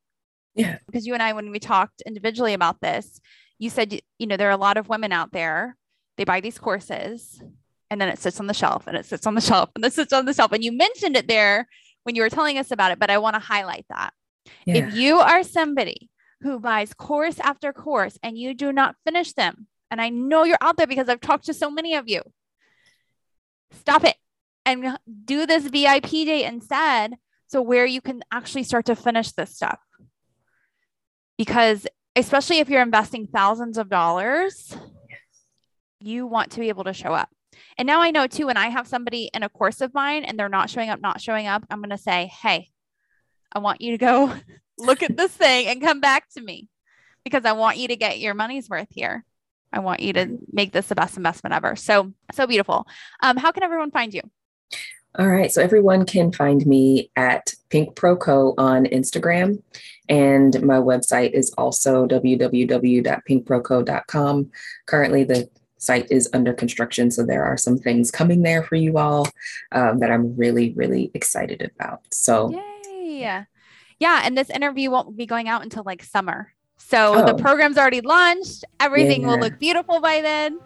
Yeah. 0.55 0.77
Because 0.85 1.05
you 1.05 1.13
and 1.13 1.23
I, 1.23 1.33
when 1.33 1.51
we 1.51 1.59
talked 1.59 2.01
individually 2.05 2.53
about 2.53 2.81
this, 2.81 3.19
you 3.57 3.69
said, 3.69 3.99
you 4.17 4.27
know, 4.27 4.37
there 4.37 4.47
are 4.49 4.51
a 4.51 4.57
lot 4.57 4.77
of 4.77 4.89
women 4.89 5.11
out 5.11 5.31
there, 5.31 5.75
they 6.17 6.23
buy 6.23 6.41
these 6.41 6.57
courses 6.57 7.41
and 7.89 7.99
then 7.99 8.09
it 8.09 8.19
sits 8.19 8.39
on 8.39 8.47
the 8.47 8.53
shelf 8.53 8.87
and 8.87 8.97
it 8.97 9.05
sits 9.05 9.25
on 9.25 9.35
the 9.35 9.41
shelf 9.49 9.69
and 9.75 9.85
it 9.85 9.93
sits 9.93 10.13
on 10.13 10.25
the 10.25 10.33
shelf. 10.33 10.51
And 10.51 10.63
you 10.63 10.71
mentioned 10.71 11.15
it 11.15 11.27
there 11.27 11.67
when 12.03 12.15
you 12.15 12.21
were 12.21 12.29
telling 12.29 12.57
us 12.57 12.71
about 12.71 12.91
it, 12.91 12.99
but 12.99 13.09
I 13.09 13.17
want 13.17 13.35
to 13.35 13.39
highlight 13.39 13.85
that. 13.89 14.13
Yeah. 14.65 14.87
If 14.87 14.95
you 14.95 15.19
are 15.19 15.43
somebody 15.43 16.09
who 16.41 16.59
buys 16.59 16.93
course 16.93 17.39
after 17.39 17.73
course 17.73 18.17
and 18.23 18.37
you 18.37 18.53
do 18.53 18.71
not 18.71 18.95
finish 19.05 19.33
them, 19.33 19.67
and 19.91 20.01
I 20.01 20.09
know 20.09 20.43
you're 20.43 20.57
out 20.61 20.77
there 20.77 20.87
because 20.87 21.09
I've 21.09 21.21
talked 21.21 21.45
to 21.45 21.53
so 21.53 21.69
many 21.69 21.95
of 21.95 22.07
you, 22.07 22.21
stop 23.71 24.03
it 24.03 24.15
and 24.65 24.97
do 25.25 25.45
this 25.45 25.65
VIP 25.65 26.09
day 26.09 26.45
instead. 26.45 27.15
So, 27.47 27.63
where 27.63 27.85
you 27.85 27.99
can 27.99 28.21
actually 28.31 28.63
start 28.63 28.85
to 28.85 28.95
finish 28.95 29.31
this 29.31 29.55
stuff. 29.55 29.79
Because, 31.39 31.87
especially 32.17 32.59
if 32.59 32.69
you're 32.69 32.81
investing 32.81 33.25
thousands 33.25 33.77
of 33.77 33.89
dollars, 33.89 34.75
you 36.01 36.27
want 36.27 36.51
to 36.51 36.59
be 36.59 36.67
able 36.67 36.83
to 36.83 36.93
show 36.93 37.13
up. 37.13 37.29
And 37.77 37.87
now 37.87 38.01
I 38.01 38.11
know 38.11 38.27
too, 38.27 38.47
when 38.47 38.57
I 38.57 38.67
have 38.67 38.89
somebody 38.89 39.29
in 39.33 39.41
a 39.41 39.47
course 39.47 39.79
of 39.79 39.93
mine 39.93 40.25
and 40.25 40.37
they're 40.37 40.49
not 40.49 40.69
showing 40.69 40.89
up, 40.89 40.99
not 40.99 41.21
showing 41.21 41.47
up, 41.47 41.65
I'm 41.69 41.79
going 41.79 41.91
to 41.91 41.97
say, 41.97 42.27
Hey, 42.27 42.69
I 43.53 43.59
want 43.59 43.79
you 43.79 43.91
to 43.91 43.97
go 43.97 44.33
look 44.77 45.01
at 45.01 45.15
this 45.15 45.31
thing 45.31 45.67
and 45.67 45.81
come 45.81 46.01
back 46.01 46.29
to 46.33 46.41
me 46.41 46.67
because 47.23 47.45
I 47.45 47.53
want 47.53 47.77
you 47.77 47.87
to 47.87 47.95
get 47.95 48.19
your 48.19 48.33
money's 48.33 48.69
worth 48.69 48.89
here. 48.91 49.23
I 49.71 49.79
want 49.79 50.01
you 50.01 50.11
to 50.13 50.39
make 50.51 50.73
this 50.73 50.87
the 50.87 50.95
best 50.95 51.15
investment 51.15 51.53
ever. 51.53 51.77
So, 51.77 52.13
so 52.33 52.47
beautiful. 52.47 52.85
Um, 53.23 53.37
how 53.37 53.53
can 53.53 53.63
everyone 53.63 53.91
find 53.91 54.13
you? 54.13 54.21
All 55.17 55.27
right. 55.27 55.51
So 55.51 55.61
everyone 55.61 56.05
can 56.05 56.31
find 56.31 56.65
me 56.65 57.11
at 57.15 57.53
Pink 57.69 57.95
Proco 57.95 58.53
on 58.57 58.85
Instagram. 58.85 59.61
And 60.07 60.61
my 60.61 60.77
website 60.77 61.31
is 61.31 61.51
also 61.57 62.07
www.pinkproco.com. 62.07 64.51
Currently, 64.85 65.23
the 65.23 65.49
site 65.77 66.11
is 66.11 66.29
under 66.33 66.53
construction. 66.53 67.09
So 67.09 67.25
there 67.25 67.43
are 67.43 67.57
some 67.57 67.77
things 67.77 68.11
coming 68.11 68.43
there 68.43 68.63
for 68.63 68.75
you 68.75 68.97
all 68.97 69.27
um, 69.71 69.99
that 69.99 70.11
I'm 70.11 70.35
really, 70.35 70.73
really 70.73 71.09
excited 71.13 71.71
about. 71.73 72.01
So, 72.11 72.51
yay. 72.51 73.45
Yeah. 73.99 74.21
And 74.23 74.37
this 74.37 74.49
interview 74.49 74.91
won't 74.91 75.17
be 75.17 75.25
going 75.25 75.49
out 75.49 75.63
until 75.63 75.83
like 75.83 76.03
summer. 76.03 76.53
So 76.77 77.15
oh. 77.15 77.25
the 77.25 77.35
program's 77.35 77.77
already 77.77 78.01
launched. 78.01 78.63
Everything 78.79 79.21
yeah. 79.21 79.27
will 79.27 79.39
look 79.39 79.59
beautiful 79.59 79.99
by 79.99 80.21
then. 80.21 80.59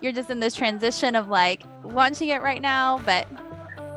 You're 0.00 0.12
just 0.12 0.30
in 0.30 0.40
this 0.40 0.54
transition 0.54 1.16
of 1.16 1.28
like 1.28 1.64
launching 1.84 2.28
it 2.28 2.42
right 2.42 2.62
now, 2.62 3.00
but 3.04 3.26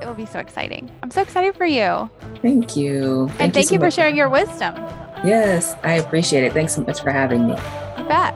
it 0.02 0.06
will 0.06 0.14
be 0.14 0.26
so 0.26 0.40
exciting. 0.40 0.90
I'm 1.04 1.12
so 1.12 1.22
excited 1.22 1.56
for 1.56 1.66
you. 1.66 2.10
Thank 2.42 2.76
you. 2.76 3.28
Thank 3.30 3.42
and 3.42 3.54
thank 3.54 3.72
you, 3.72 3.76
you 3.76 3.80
so 3.80 3.86
for 3.86 3.92
sharing 3.92 4.16
your 4.16 4.30
wisdom. 4.30 4.76
Yes, 5.24 5.76
I 5.84 5.94
appreciate 5.94 6.44
it. 6.44 6.54
Thanks 6.54 6.76
so 6.76 6.84
much 6.84 7.02
for 7.02 7.12
having 7.12 7.48
me. 7.48 7.56
You 7.98 8.04
bet. 8.06 8.36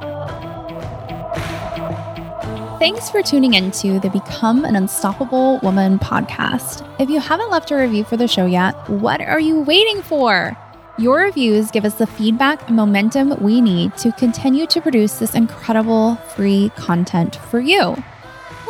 Thanks 2.79 3.09
for 3.09 3.21
tuning 3.21 3.55
into 3.55 3.99
the 3.99 4.09
Become 4.09 4.63
an 4.63 4.77
Unstoppable 4.77 5.59
Woman 5.61 5.99
podcast. 5.99 6.87
If 6.99 7.09
you 7.09 7.19
haven't 7.19 7.51
left 7.51 7.71
a 7.71 7.75
review 7.75 8.05
for 8.05 8.15
the 8.15 8.27
show 8.27 8.45
yet, 8.45 8.73
what 8.89 9.19
are 9.19 9.39
you 9.39 9.59
waiting 9.59 10.01
for? 10.01 10.57
Your 10.97 11.19
reviews 11.19 11.71
give 11.71 11.83
us 11.83 11.95
the 11.95 12.07
feedback 12.07 12.65
and 12.67 12.75
momentum 12.75 13.41
we 13.43 13.59
need 13.61 13.95
to 13.97 14.11
continue 14.13 14.65
to 14.67 14.81
produce 14.81 15.19
this 15.19 15.35
incredible 15.35 16.15
free 16.35 16.71
content 16.75 17.35
for 17.35 17.59
you. 17.59 18.01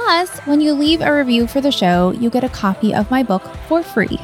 Plus, 0.09 0.39
when 0.47 0.59
you 0.59 0.73
leave 0.73 1.01
a 1.01 1.15
review 1.15 1.45
for 1.45 1.61
the 1.61 1.71
show, 1.71 2.09
you 2.13 2.31
get 2.31 2.43
a 2.43 2.49
copy 2.49 2.95
of 2.95 3.11
my 3.11 3.21
book 3.21 3.43
for 3.67 3.83
free. 3.83 4.17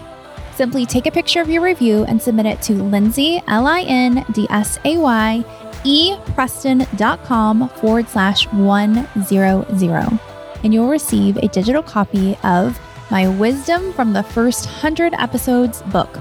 Simply 0.56 0.84
take 0.84 1.06
a 1.06 1.12
picture 1.12 1.41
of 1.41 1.48
your 1.48 1.62
review 1.62 2.06
and 2.06 2.19
submit 2.19 2.48
it 2.48 2.60
to 2.63 2.74
Lindsay, 2.74 3.39
L 3.48 3.67
I 3.67 3.82
N 3.82 4.26
D 4.32 4.48
S 4.50 4.80
A 4.84 4.98
Y, 4.98 5.45
epreston.com 5.84 7.69
forward 7.69 8.10
slash 8.10 8.48
100. 8.52 10.19
And 10.63 10.74
you'll 10.74 10.89
receive 10.89 11.38
a 11.38 11.50
digital 11.50 11.84
copy 11.84 12.36
of 12.41 12.80
my 13.12 13.28
Wisdom 13.28 13.93
from 13.93 14.12
the 14.12 14.24
First 14.24 14.65
100 14.65 15.13
Episodes 15.13 15.84
book. 15.84 16.17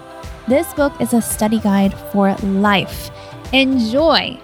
This 0.47 0.75
book 0.75 0.93
is 1.01 1.15
a 1.15 1.23
study 1.23 1.59
guide 1.59 1.95
for 2.13 2.35
life. 2.43 3.11
Enjoy! 3.55 4.39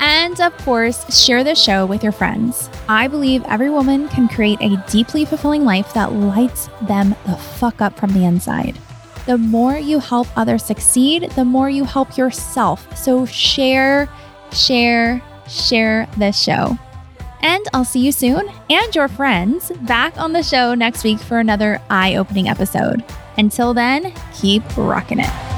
And 0.00 0.40
of 0.40 0.56
course, 0.58 1.24
share 1.24 1.44
the 1.44 1.54
show 1.54 1.86
with 1.86 2.02
your 2.02 2.12
friends. 2.12 2.68
I 2.88 3.08
believe 3.08 3.44
every 3.44 3.70
woman 3.70 4.08
can 4.08 4.28
create 4.28 4.60
a 4.60 4.82
deeply 4.90 5.24
fulfilling 5.24 5.64
life 5.64 5.94
that 5.94 6.12
lights 6.12 6.68
them 6.82 7.14
the 7.26 7.36
fuck 7.36 7.80
up 7.80 7.98
from 7.98 8.12
the 8.12 8.24
inside. 8.24 8.78
The 9.26 9.38
more 9.38 9.76
you 9.76 10.00
help 10.00 10.28
others 10.36 10.64
succeed, 10.64 11.30
the 11.30 11.44
more 11.44 11.70
you 11.70 11.84
help 11.84 12.18
yourself. 12.18 12.94
So 12.96 13.24
share, 13.24 14.08
share, 14.52 15.22
share 15.48 16.06
this 16.18 16.38
show. 16.38 16.76
And 17.40 17.64
I'll 17.72 17.84
see 17.84 18.00
you 18.00 18.12
soon 18.12 18.48
and 18.70 18.94
your 18.94 19.08
friends 19.08 19.70
back 19.82 20.18
on 20.18 20.32
the 20.32 20.42
show 20.42 20.74
next 20.74 21.04
week 21.04 21.18
for 21.18 21.38
another 21.38 21.80
eye 21.90 22.16
opening 22.16 22.48
episode. 22.48 23.04
Until 23.36 23.74
then, 23.74 24.12
keep 24.34 24.62
rocking 24.76 25.20
it. 25.20 25.53